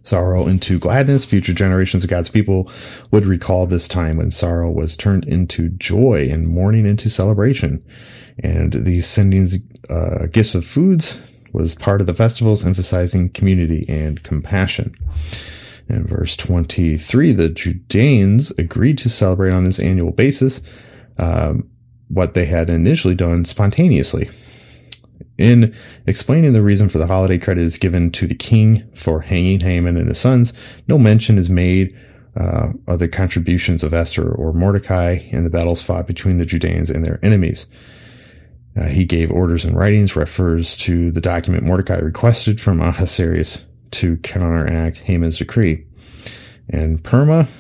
sorrow 0.03 0.47
into 0.47 0.79
gladness. 0.79 1.25
Future 1.25 1.55
generations 1.55 2.05
of 2.05 2.11
God's 2.11 2.31
people 2.31 2.71
would 3.11 3.27
recall 3.27 3.67
this 3.67 3.89
time 3.89 4.17
when 4.17 4.31
sorrow 4.31 4.71
was 4.71 4.97
turned 4.97 5.25
into 5.25 5.69
joy 5.71 6.29
and 6.31 6.49
mourning 6.49 6.87
into 6.87 7.11
celebration. 7.11 7.85
And 8.39 8.85
these 8.85 9.07
sending 9.07 9.49
uh, 9.89 10.27
gifts 10.27 10.55
of 10.55 10.65
foods 10.65 11.29
was 11.53 11.75
part 11.75 12.01
of 12.01 12.07
the 12.07 12.15
festivals, 12.15 12.65
emphasizing 12.65 13.29
community 13.29 13.85
and 13.89 14.23
compassion. 14.23 14.95
In 15.89 16.07
verse 16.07 16.37
23, 16.37 17.33
the 17.33 17.51
Judeans 17.51 18.51
agreed 18.53 18.99
to 18.99 19.11
celebrate 19.11 19.53
on 19.53 19.65
this 19.65 19.79
annual 19.79 20.13
basis 20.13 20.63
um, 21.19 21.69
what 22.09 22.35
they 22.35 22.47
had 22.47 22.71
initially 22.71 23.15
done 23.15 23.45
spontaneously. 23.45 24.31
In 25.43 25.75
explaining 26.07 26.53
the 26.53 26.63
reason 26.63 26.89
for 26.89 26.99
the 26.99 27.09
holiday, 27.09 27.37
credit 27.37 27.63
is 27.65 27.77
given 27.77 28.13
to 28.13 28.29
the 28.29 28.35
king 28.37 28.89
for 28.95 29.23
hanging 29.23 29.59
Haman 29.59 29.97
and 29.97 30.07
his 30.07 30.21
sons. 30.21 30.53
No 30.87 30.99
mention 30.99 31.37
is 31.37 31.51
made 31.51 31.99
uh, 32.37 32.69
of 32.87 33.01
the 33.01 33.09
contributions 33.09 33.83
of 33.83 33.93
Esther 33.93 34.31
or 34.31 34.53
Mordecai 34.53 35.19
in 35.31 35.43
the 35.43 35.51
battles 35.51 35.83
fought 35.83 36.07
between 36.07 36.39
the 36.39 36.47
Judeans 36.47 36.91
and 36.91 37.05
their 37.05 37.19
enemies. 37.25 37.67
Uh, 38.77 38.85
he 38.85 39.05
gave 39.05 39.33
orders 39.33 39.65
and 39.65 39.77
writings, 39.77 40.15
refers 40.15 40.77
to 40.77 41.11
the 41.11 41.21
document 41.21 41.65
Mordecai 41.65 41.99
requested 41.99 42.61
from 42.61 42.81
Ahasuerus 42.81 43.67
to 43.91 44.19
counteract 44.19 44.99
Haman's 44.99 45.39
decree. 45.39 45.85
And 46.69 47.03
Perma, 47.03 47.51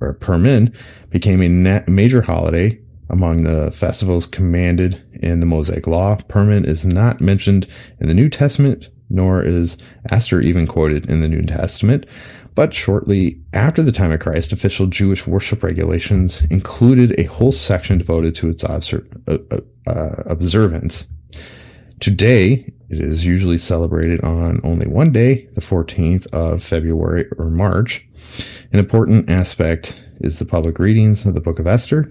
or 0.00 0.14
Permin, 0.14 0.72
became 1.10 1.42
a 1.42 1.82
major 1.90 2.22
holiday 2.22 2.78
Among 3.10 3.44
the 3.44 3.70
festivals 3.70 4.26
commanded 4.26 5.02
in 5.14 5.40
the 5.40 5.46
Mosaic 5.46 5.86
Law, 5.86 6.16
Purim 6.28 6.64
is 6.64 6.84
not 6.84 7.20
mentioned 7.20 7.66
in 8.00 8.08
the 8.08 8.14
New 8.14 8.28
Testament, 8.28 8.88
nor 9.08 9.42
is 9.42 9.78
Esther 10.10 10.40
even 10.40 10.66
quoted 10.66 11.08
in 11.08 11.20
the 11.20 11.28
New 11.28 11.42
Testament. 11.42 12.06
But 12.54 12.74
shortly 12.74 13.40
after 13.52 13.82
the 13.82 13.92
time 13.92 14.10
of 14.10 14.20
Christ, 14.20 14.52
official 14.52 14.86
Jewish 14.86 15.26
worship 15.26 15.62
regulations 15.62 16.42
included 16.50 17.18
a 17.18 17.24
whole 17.24 17.52
section 17.52 17.98
devoted 17.98 18.34
to 18.36 18.48
its 18.50 18.64
uh, 18.64 18.80
uh, 19.26 19.38
uh 19.86 20.22
observance. 20.26 21.06
Today, 22.00 22.72
it 22.88 23.00
is 23.00 23.24
usually 23.24 23.58
celebrated 23.58 24.22
on 24.22 24.60
only 24.64 24.86
one 24.86 25.12
day, 25.12 25.46
the 25.54 25.60
14th 25.60 26.26
of 26.32 26.62
February 26.62 27.26
or 27.38 27.46
March. 27.46 28.06
An 28.72 28.78
important 28.78 29.30
aspect 29.30 30.08
is 30.20 30.38
the 30.38 30.44
public 30.44 30.78
readings 30.78 31.26
of 31.26 31.34
the 31.34 31.40
book 31.40 31.58
of 31.58 31.66
Esther. 31.66 32.10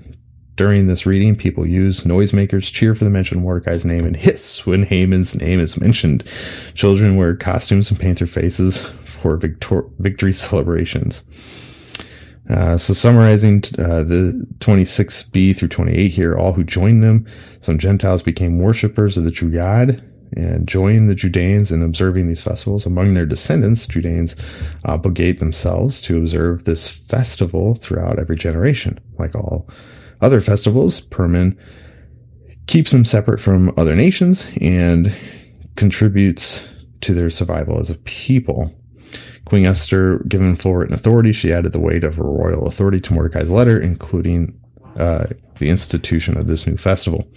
During 0.58 0.88
this 0.88 1.06
reading, 1.06 1.36
people 1.36 1.68
use 1.68 2.04
noisemakers, 2.04 2.74
cheer 2.74 2.96
for 2.96 3.04
the 3.04 3.12
mention 3.12 3.38
of 3.38 3.44
Mordecai's 3.44 3.86
name, 3.86 4.06
and 4.06 4.16
hiss 4.16 4.66
when 4.66 4.84
Haman's 4.84 5.36
name 5.36 5.60
is 5.60 5.80
mentioned. 5.80 6.24
Children 6.74 7.16
wear 7.16 7.36
costumes 7.36 7.92
and 7.92 8.00
paint 8.00 8.18
their 8.18 8.28
faces 8.28 8.82
for 8.82 9.38
victor- 9.38 9.86
victory 10.00 10.34
celebrations. 10.34 11.24
Uh, 12.50 12.76
so 12.76 12.94
summarizing 12.94 13.58
uh, 13.78 14.02
the 14.02 14.48
26b 14.58 15.56
through 15.56 15.68
28 15.68 16.08
here, 16.10 16.36
all 16.36 16.54
who 16.54 16.64
joined 16.64 17.04
them, 17.04 17.28
some 17.60 17.78
Gentiles 17.78 18.24
became 18.24 18.58
worshippers 18.58 19.16
of 19.16 19.26
the 19.26 19.32
true 19.32 19.52
God 19.52 20.04
and 20.36 20.68
joined 20.68 21.08
the 21.08 21.16
Judeans 21.16 21.72
in 21.72 21.84
observing 21.84 22.28
these 22.28 22.42
festivals. 22.42 22.88
Among 22.88 23.14
their 23.14 23.28
descendants, 23.28 23.88
Judeans 23.88 24.36
obligate 24.86 25.40
themselves 25.40 26.02
to 26.04 26.18
observe 26.18 26.64
this 26.64 26.90
festival 26.90 27.76
throughout 27.76 28.18
every 28.18 28.38
generation. 28.38 29.00
Like 29.20 29.36
all 29.36 29.70
other 30.22 30.42
festivals, 30.42 31.00
Purim 31.00 31.58
keeps 32.68 32.92
them 32.92 33.06
separate 33.06 33.40
from 33.40 33.74
other 33.78 33.96
nations 33.96 34.52
and 34.60 35.14
contributes 35.76 36.76
to 37.02 37.14
their 37.14 37.30
survival 37.30 37.80
as 37.80 37.90
a 37.90 37.96
people. 38.00 38.74
Queen 39.46 39.66
Esther, 39.66 40.20
given 40.28 40.56
full 40.56 40.76
written 40.76 40.94
authority, 40.96 41.32
she 41.32 41.54
added 41.54 41.72
the 41.72 41.80
weight 41.80 42.04
of 42.04 42.16
her 42.16 42.24
royal 42.24 42.68
authority 42.68 43.00
to 43.00 43.14
Mordecai's 43.14 43.50
letter, 43.50 43.80
including 43.80 44.60
uh, 45.00 45.28
the 45.60 45.70
institution 45.70 46.38
of 46.38 46.48
this 46.48 46.68
new 46.68 46.76
festival. 46.76 47.28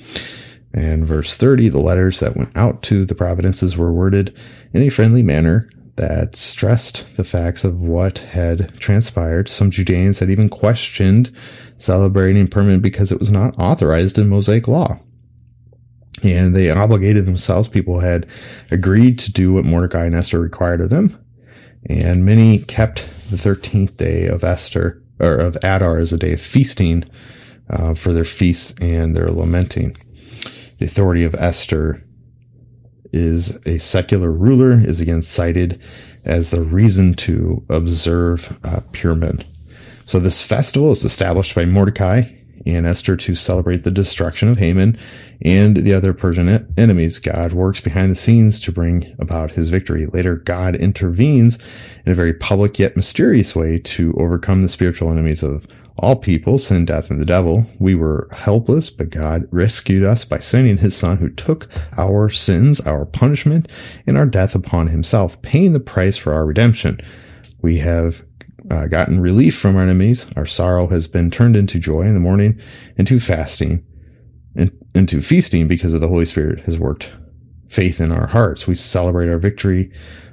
And 0.72 1.06
verse 1.06 1.36
30, 1.36 1.68
the 1.68 1.80
letters 1.80 2.20
that 2.20 2.36
went 2.36 2.56
out 2.56 2.82
to 2.84 3.04
the 3.04 3.14
providences 3.14 3.76
were 3.76 3.92
worded 3.92 4.36
in 4.72 4.82
a 4.82 4.88
friendly 4.88 5.22
manner 5.22 5.68
that 5.96 6.36
stressed 6.36 7.16
the 7.16 7.24
facts 7.24 7.64
of 7.64 7.80
what 7.80 8.18
had 8.18 8.76
transpired. 8.78 9.48
Some 9.48 9.70
Judeans 9.70 10.18
had 10.18 10.30
even 10.30 10.48
questioned 10.48 11.34
celebrating 11.76 12.48
Purim 12.48 12.80
because 12.80 13.10
it 13.12 13.18
was 13.18 13.30
not 13.30 13.58
authorized 13.58 14.18
in 14.18 14.28
Mosaic 14.28 14.68
law. 14.68 14.96
And 16.22 16.54
they 16.54 16.70
obligated 16.70 17.24
themselves. 17.26 17.68
People 17.68 18.00
had 18.00 18.26
agreed 18.70 19.18
to 19.20 19.32
do 19.32 19.52
what 19.52 19.64
Mordecai 19.64 20.06
and 20.06 20.14
Esther 20.14 20.40
required 20.40 20.80
of 20.80 20.90
them. 20.90 21.18
And 21.86 22.26
many 22.26 22.58
kept 22.58 23.30
the 23.30 23.36
13th 23.36 23.96
day 23.96 24.26
of 24.26 24.44
Esther, 24.44 25.02
or 25.18 25.34
of 25.34 25.56
Adar 25.62 25.98
as 25.98 26.12
a 26.12 26.18
day 26.18 26.34
of 26.34 26.40
feasting 26.40 27.04
uh, 27.70 27.94
for 27.94 28.12
their 28.12 28.24
feasts 28.24 28.74
and 28.80 29.16
their 29.16 29.30
lamenting. 29.30 29.96
The 30.78 30.86
authority 30.86 31.24
of 31.24 31.34
Esther 31.34 32.02
is 33.12 33.64
a 33.66 33.78
secular 33.78 34.30
ruler, 34.30 34.72
is 34.72 35.00
again 35.00 35.22
cited 35.22 35.80
as 36.24 36.50
the 36.50 36.62
reason 36.62 37.14
to 37.14 37.64
observe 37.68 38.58
uh, 38.64 38.80
Purim. 38.92 39.40
So 40.06 40.18
this 40.18 40.44
festival 40.44 40.92
is 40.92 41.04
established 41.04 41.54
by 41.54 41.64
Mordecai 41.64 42.24
and 42.66 42.86
Esther 42.86 43.16
to 43.16 43.34
celebrate 43.34 43.84
the 43.84 43.90
destruction 43.90 44.48
of 44.48 44.58
Haman 44.58 44.98
and 45.40 45.78
the 45.78 45.94
other 45.94 46.12
Persian 46.12 46.72
enemies. 46.76 47.18
God 47.18 47.52
works 47.52 47.80
behind 47.80 48.10
the 48.10 48.16
scenes 48.16 48.60
to 48.62 48.72
bring 48.72 49.14
about 49.18 49.52
his 49.52 49.70
victory. 49.70 50.06
Later, 50.06 50.36
God 50.36 50.76
intervenes 50.76 51.58
in 52.04 52.12
a 52.12 52.14
very 52.14 52.34
public 52.34 52.78
yet 52.78 52.96
mysterious 52.96 53.56
way 53.56 53.78
to 53.78 54.14
overcome 54.18 54.62
the 54.62 54.68
spiritual 54.68 55.10
enemies 55.10 55.42
of 55.42 55.66
all 56.00 56.16
people, 56.16 56.58
sin, 56.58 56.86
death, 56.86 57.10
and 57.10 57.20
the 57.20 57.26
devil. 57.26 57.64
We 57.78 57.94
were 57.94 58.28
helpless, 58.32 58.88
but 58.88 59.10
God 59.10 59.46
rescued 59.50 60.02
us 60.02 60.24
by 60.24 60.38
sending 60.38 60.78
his 60.78 60.96
son 60.96 61.18
who 61.18 61.28
took 61.28 61.68
our 61.98 62.30
sins, 62.30 62.80
our 62.80 63.04
punishment, 63.04 63.70
and 64.06 64.16
our 64.16 64.24
death 64.24 64.54
upon 64.54 64.88
himself, 64.88 65.40
paying 65.42 65.74
the 65.74 65.80
price 65.80 66.16
for 66.16 66.32
our 66.32 66.46
redemption. 66.46 67.00
We 67.60 67.78
have 67.78 68.24
uh, 68.70 68.86
gotten 68.86 69.20
relief 69.20 69.58
from 69.58 69.76
our 69.76 69.82
enemies. 69.82 70.26
Our 70.36 70.46
sorrow 70.46 70.86
has 70.88 71.06
been 71.06 71.30
turned 71.30 71.54
into 71.54 71.78
joy 71.78 72.02
in 72.02 72.14
the 72.14 72.20
morning, 72.20 72.58
into 72.96 73.20
fasting, 73.20 73.84
and 74.56 74.72
into 74.94 75.20
feasting 75.20 75.68
because 75.68 75.92
of 75.92 76.00
the 76.00 76.08
Holy 76.08 76.24
Spirit 76.24 76.60
has 76.60 76.78
worked 76.78 77.12
faith 77.68 78.00
in 78.00 78.10
our 78.10 78.28
hearts. 78.28 78.66
We 78.66 78.74
celebrate 78.74 79.28
our 79.28 79.38
victory, 79.38 79.92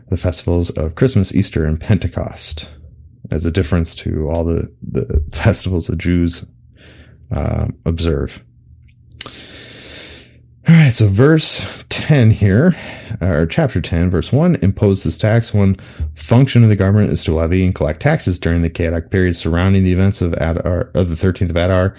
the 0.09 0.17
festivals 0.17 0.69
of 0.69 0.95
Christmas, 0.95 1.35
Easter, 1.35 1.65
and 1.65 1.79
Pentecost 1.79 2.69
as 3.31 3.45
a 3.45 3.51
difference 3.51 3.95
to 3.95 4.29
all 4.29 4.43
the, 4.43 4.73
the 4.81 5.23
festivals 5.31 5.87
the 5.87 5.95
Jews 5.95 6.49
uh, 7.31 7.67
observe. 7.85 8.43
All 10.69 10.75
right, 10.75 10.91
so 10.91 11.07
verse 11.07 11.85
10 11.87 12.31
here, 12.31 12.75
or 13.21 13.45
chapter 13.45 13.79
10, 13.79 14.09
verse 14.09 14.33
1 14.33 14.55
impose 14.55 15.03
this 15.03 15.17
tax. 15.17 15.53
One 15.53 15.75
function 16.13 16.61
of 16.63 16.69
the 16.69 16.75
government 16.75 17.11
is 17.11 17.23
to 17.23 17.33
levy 17.33 17.63
and 17.63 17.73
collect 17.73 18.01
taxes 18.01 18.37
during 18.37 18.63
the 18.63 18.69
chaotic 18.69 19.09
period 19.09 19.37
surrounding 19.37 19.85
the 19.85 19.93
events 19.93 20.21
of 20.21 20.33
Adar, 20.33 20.91
of 20.93 21.07
the 21.07 21.15
13th 21.15 21.51
of 21.51 21.55
Adar. 21.55 21.95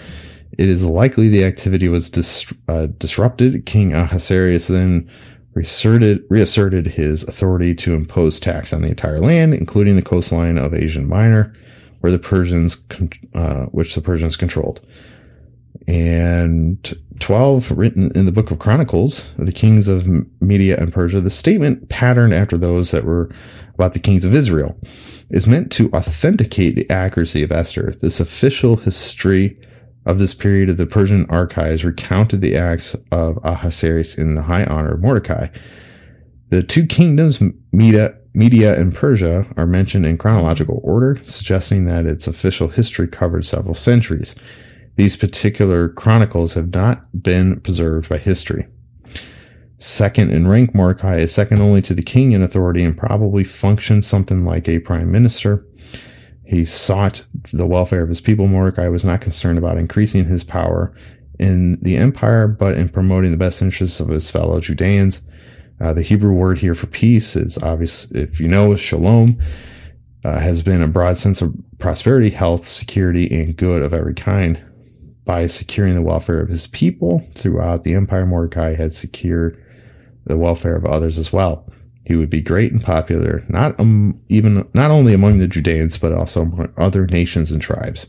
It 0.53 0.69
is 0.69 0.85
likely 0.85 1.31
the 1.31 1.45
activity 1.45 1.89
was 1.89 2.11
dis, 2.11 2.53
uh, 2.69 2.89
disrupted. 2.99 3.65
King 3.65 3.95
Ahasuerus 3.95 4.69
then 4.69 5.11
reasserted, 5.59 6.25
reasserted 6.31 6.87
his 6.87 7.25
authority 7.25 7.75
to 7.75 7.95
impose 7.95 8.39
tax 8.39 8.73
on 8.73 8.81
the 8.81 8.89
entire 8.89 9.19
land, 9.19 9.53
including 9.53 9.97
the 9.97 10.03
coastline 10.03 10.57
of 10.57 10.73
Asia 10.73 11.01
Minor, 11.01 11.53
where 11.99 12.13
the 12.13 12.19
Persians, 12.19 12.85
uh, 13.35 13.65
which 13.67 13.97
the 13.97 14.01
Persians 14.01 14.37
controlled. 14.37 14.81
And 15.89 16.97
12, 17.19 17.73
written 17.73 18.13
in 18.15 18.25
the 18.25 18.33
book 18.33 18.53
of 18.53 18.61
Chronicles, 18.61 19.35
the 19.35 19.51
kings 19.51 19.89
of 19.89 20.07
Media 20.41 20.79
and 20.79 20.93
Persia, 20.93 21.21
the 21.21 21.29
statement 21.29 21.89
patterned 21.89 22.35
after 22.35 22.57
those 22.57 22.93
that 22.93 23.05
were 23.05 23.29
about 23.75 23.95
the 23.95 23.99
kings 23.99 24.25
of 24.25 24.35
Israel 24.35 24.77
is 25.29 25.49
meant 25.49 25.73
to 25.73 25.91
authenticate 25.93 26.77
the 26.77 26.89
accuracy 26.89 27.43
of 27.43 27.51
Esther. 27.51 27.97
This 28.01 28.21
official 28.21 28.77
history 28.77 29.59
of 30.09 30.19
this 30.19 30.35
period 30.35 30.71
of 30.71 30.79
the 30.79 30.87
Persian 30.87 31.27
archives 31.29 31.85
recounted 31.85 32.41
the 32.41 32.57
acts 32.57 32.97
of 33.13 33.39
Ahasuerus 33.45 34.17
in 34.17 34.35
the 34.35 34.43
high 34.43 34.65
honor 34.65 34.95
of 34.95 35.03
Mordecai. 35.03 35.49
The 36.49 36.63
two 36.63 36.87
kingdoms, 36.87 37.43
Media, 37.73 38.17
Media 38.33 38.81
and 38.81 38.95
Persia, 38.95 39.45
are 39.59 39.67
mentioned 39.67 40.07
in 40.07 40.17
chronological 40.17 40.81
order, 40.83 41.21
suggesting 41.23 41.85
that 41.85 42.07
its 42.07 42.27
official 42.27 42.69
history 42.69 43.07
covered 43.07 43.45
several 43.45 43.75
centuries. 43.75 44.35
These 44.97 45.19
particular 45.19 45.91
chronicles 45.91 46.55
have 46.55 46.73
not 46.73 47.23
been 47.23 47.61
preserved 47.61 48.09
by 48.09 48.17
history. 48.17 48.67
Second 49.77 50.33
in 50.33 50.49
rank, 50.49 50.75
Mordecai 50.75 51.19
is 51.19 51.35
second 51.35 51.61
only 51.61 51.83
to 51.83 51.93
the 51.93 52.03
king 52.03 52.33
in 52.33 52.43
authority 52.43 52.83
and 52.83 52.97
probably 52.97 53.45
functioned 53.45 54.07
something 54.07 54.43
like 54.43 54.69
a 54.69 54.79
prime 54.79 55.13
minister. 55.13 55.67
He 56.49 56.65
sought 56.65 57.27
the 57.53 57.67
welfare 57.67 58.03
of 58.03 58.09
his 58.09 58.23
people. 58.23 58.47
Mordecai 58.47 58.89
was 58.89 59.05
not 59.05 59.21
concerned 59.21 59.59
about 59.59 59.77
increasing 59.77 60.25
his 60.25 60.43
power 60.43 60.95
in 61.39 61.79
the 61.83 61.97
empire, 61.99 62.49
but 62.49 62.75
in 62.75 62.89
promoting 62.89 63.33
the 63.33 63.37
best 63.37 63.61
interests 63.61 64.01
of 64.01 64.09
his 64.09 64.31
fellow 64.31 64.59
Judeans. 64.59 65.27
Uh, 65.79 65.93
the 65.93 66.01
Hebrew 66.01 66.33
word 66.33 66.61
here 66.61 66.75
for 66.75 66.87
peace 66.87 67.37
is 67.37 67.59
obvious. 67.59 68.11
If 68.13 68.41
you 68.41 68.49
know, 68.49 68.75
shalom 68.77 69.39
uh, 70.25 70.39
has 70.39 70.63
been 70.63 70.81
a 70.81 70.89
broad 70.89 71.19
sense 71.19 71.43
of 71.43 71.55
prosperity, 71.79 72.31
health, 72.31 72.67
security, 72.67 73.29
and 73.31 73.55
good 73.55 73.83
of 73.83 73.93
every 73.93 74.15
kind. 74.15 74.65
By 75.27 75.49
securing 75.49 75.95
the 75.97 76.03
welfare 76.03 76.41
of 76.41 76.49
his 76.49 76.67
people 76.67 77.19
throughout 77.19 77.85
the 77.85 77.93
empire, 77.93 78.25
Mordecai 78.25 78.75
had 78.75 78.95
secured 78.95 79.63
the 80.25 80.39
welfare 80.39 80.77
of 80.77 80.87
others 80.87 81.19
as 81.19 81.31
well. 81.31 81.71
He 82.09 82.17
would 82.17 82.31
be 82.31 82.41
great 82.41 82.73
and 82.73 82.83
popular, 82.83 83.43
not 83.51 83.79
um, 83.79 84.19
even 84.31 84.67
not 84.73 84.91
only 84.91 85.13
among 85.13 85.39
the 85.39 85.47
Judeans, 85.47 85.99
but 85.99 86.11
also 86.11 86.41
among 86.41 86.73
other 86.75 87.07
nations 87.07 87.53
and 87.53 87.61
tribes. 87.61 88.07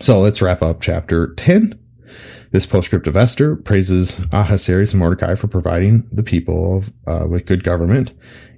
So 0.00 0.20
let's 0.20 0.40
wrap 0.40 0.62
up 0.62 0.80
chapter 0.80 1.34
10. 1.34 1.72
This 2.52 2.64
postscript 2.64 3.08
of 3.08 3.16
Esther 3.16 3.56
praises 3.56 4.20
Ahasuerus 4.32 4.92
and 4.92 5.00
Mordecai 5.00 5.34
for 5.34 5.48
providing 5.48 6.08
the 6.12 6.22
people 6.22 6.76
of, 6.76 6.92
uh, 7.08 7.26
with 7.28 7.44
good 7.44 7.64
government 7.64 8.12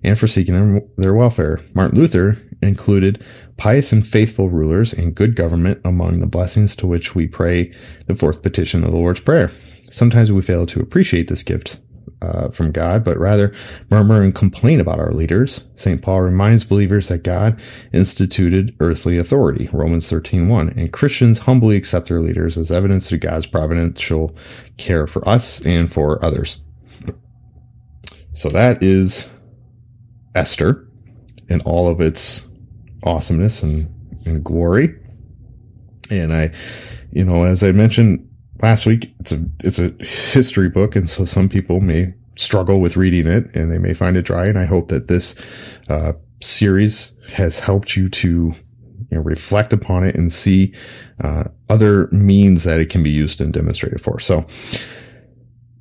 and 0.05 0.19
for 0.19 0.29
seeking 0.29 0.53
their, 0.53 0.83
their 0.99 1.15
welfare. 1.15 1.59
Martin 1.75 1.99
Luther 1.99 2.37
included 2.61 3.25
pious 3.57 3.93
and 3.93 4.07
faithful 4.07 4.51
rulers 4.51 4.93
and 4.93 5.15
good 5.15 5.35
government 5.35 5.81
among 5.87 6.21
the 6.21 6.27
blessings 6.27 6.77
to 6.77 6.87
which 6.87 7.15
we 7.15 7.27
pray 7.27 7.73
the 8.09 8.15
fourth 8.15 8.43
petition 8.43 8.85
of 8.85 8.91
the 8.91 8.99
Lord's 8.99 9.21
Prayer. 9.21 9.49
Sometimes 9.49 10.31
we 10.31 10.43
fail 10.43 10.67
to 10.67 10.81
appreciate 10.81 11.29
this 11.29 11.43
gift 11.43 11.81
uh, 12.23 12.49
from 12.51 12.73
God, 12.73 13.05
but 13.05 13.19
rather 13.19 13.55
murmur 13.91 14.23
and 14.23 14.35
complain 14.35 14.81
about 14.81 14.99
our 14.99 15.13
leaders. 15.13 15.69
St. 15.75 16.01
Paul 16.01 16.23
reminds 16.23 16.65
believers 16.65 17.09
that 17.09 17.23
God 17.23 17.61
instituted 17.93 18.75
earthly 18.81 19.19
authority, 19.19 19.69
Romans 19.73 20.11
13:1, 20.11 20.77
and 20.77 20.93
Christians 20.93 21.41
humbly 21.41 21.77
accept 21.77 22.09
their 22.09 22.21
leaders 22.21 22.57
as 22.57 22.73
evidence 22.73 23.09
to 23.11 23.19
God's 23.19 23.47
providential 23.47 24.35
care 24.77 25.07
for 25.07 25.27
us 25.29 25.65
and 25.65 25.91
for 25.91 26.25
others. 26.25 26.63
So 28.33 28.51
that 28.51 28.83
is 28.83 29.33
Esther 30.35 30.87
in 31.49 31.61
all 31.63 31.89
of 31.89 32.01
its 32.01 32.49
awesomeness 33.03 33.63
and, 33.63 33.89
and 34.27 34.45
glory. 34.45 34.95
And 36.11 36.33
I, 36.33 36.53
you 37.11 37.25
know, 37.25 37.45
as 37.45 37.63
I 37.63 37.73
mentioned 37.73 38.26
last 38.63 38.87
week, 38.87 39.15
it's 39.21 39.33
a 39.33 39.45
it's 39.61 39.79
a 39.79 39.91
history 40.01 40.69
book, 40.69 40.97
and 40.97 41.09
so 41.09 41.25
some 41.25 41.49
people 41.49 41.81
may 41.81 42.15
struggle 42.37 42.81
with 42.81 42.97
reading 42.97 43.27
it, 43.27 43.55
and 43.55 43.71
they 43.71 43.79
may 43.79 43.95
find 43.95 44.17
it 44.17 44.23
dry. 44.23 44.47
And 44.47 44.59
I 44.59 44.67
hope 44.67 44.89
that 44.89 45.09
this 45.09 45.35
uh, 45.89 46.13
series 46.41 47.19
has 47.33 47.61
helped 47.61 47.97
you 47.97 48.09
to 48.09 48.55
you 49.11 49.17
know, 49.17 49.23
reflect 49.23 49.73
upon 49.73 50.05
it 50.05 50.15
and 50.15 50.33
see 50.33 50.75
uh, 51.21 51.45
other 51.69 52.09
means 52.09 52.65
that 52.65 52.81
it 52.81 52.91
can 52.91 53.03
be 53.03 53.11
used 53.11 53.41
and 53.41 53.53
demonstrated 53.53 54.01
for. 54.01 54.19
So, 54.21 54.47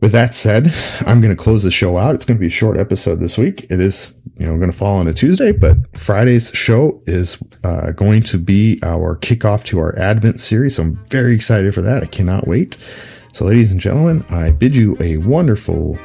with 0.01 0.11
that 0.11 0.33
said, 0.33 0.73
I'm 1.05 1.21
going 1.21 1.35
to 1.35 1.41
close 1.41 1.63
the 1.63 1.71
show 1.71 1.97
out. 1.97 2.15
It's 2.15 2.25
going 2.25 2.37
to 2.37 2.41
be 2.41 2.47
a 2.47 2.51
short 2.51 2.77
episode 2.77 3.19
this 3.19 3.37
week. 3.37 3.65
It 3.69 3.79
is, 3.79 4.14
you 4.37 4.45
know, 4.45 4.57
going 4.57 4.71
to 4.71 4.77
fall 4.77 4.97
on 4.97 5.07
a 5.07 5.13
Tuesday, 5.13 5.51
but 5.51 5.77
Friday's 5.97 6.51
show 6.53 7.01
is 7.05 7.41
uh, 7.63 7.91
going 7.91 8.21
to 8.23 8.37
be 8.37 8.79
our 8.83 9.15
kickoff 9.17 9.63
to 9.65 9.79
our 9.79 9.97
Advent 9.97 10.39
series. 10.39 10.75
So 10.75 10.83
I'm 10.83 10.95
very 11.09 11.33
excited 11.33 11.73
for 11.73 11.81
that. 11.81 12.03
I 12.03 12.07
cannot 12.07 12.47
wait. 12.47 12.77
So, 13.31 13.45
ladies 13.45 13.71
and 13.71 13.79
gentlemen, 13.79 14.23
I 14.29 14.51
bid 14.51 14.75
you 14.75 14.95
a 15.01 15.17
wonderful 15.17 15.99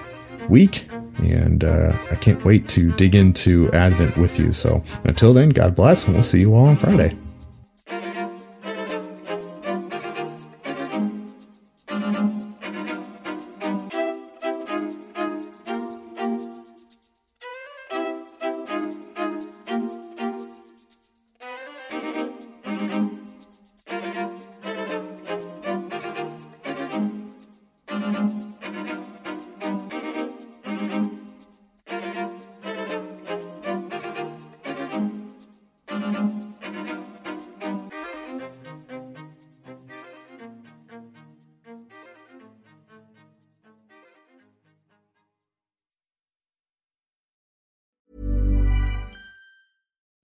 week, 0.48 0.88
and 1.18 1.62
uh, 1.62 1.96
I 2.10 2.16
can't 2.16 2.44
wait 2.44 2.68
to 2.70 2.90
dig 2.92 3.14
into 3.14 3.70
Advent 3.70 4.16
with 4.16 4.38
you. 4.38 4.52
So, 4.52 4.82
until 5.04 5.32
then, 5.32 5.50
God 5.50 5.76
bless, 5.76 6.04
and 6.04 6.14
we'll 6.14 6.24
see 6.24 6.40
you 6.40 6.54
all 6.54 6.66
on 6.66 6.76
Friday. 6.76 7.16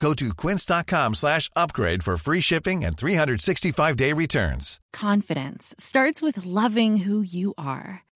Go 0.00 0.14
to 0.14 0.32
quince.com 0.32 1.14
slash 1.14 1.50
upgrade 1.56 2.02
for 2.02 2.16
free 2.16 2.40
shipping 2.40 2.84
and 2.84 2.96
365-day 2.96 4.12
returns. 4.12 4.80
Confidence 4.92 5.74
starts 5.78 6.22
with 6.22 6.46
loving 6.46 6.98
who 6.98 7.20
you 7.20 7.54
are. 7.58 8.04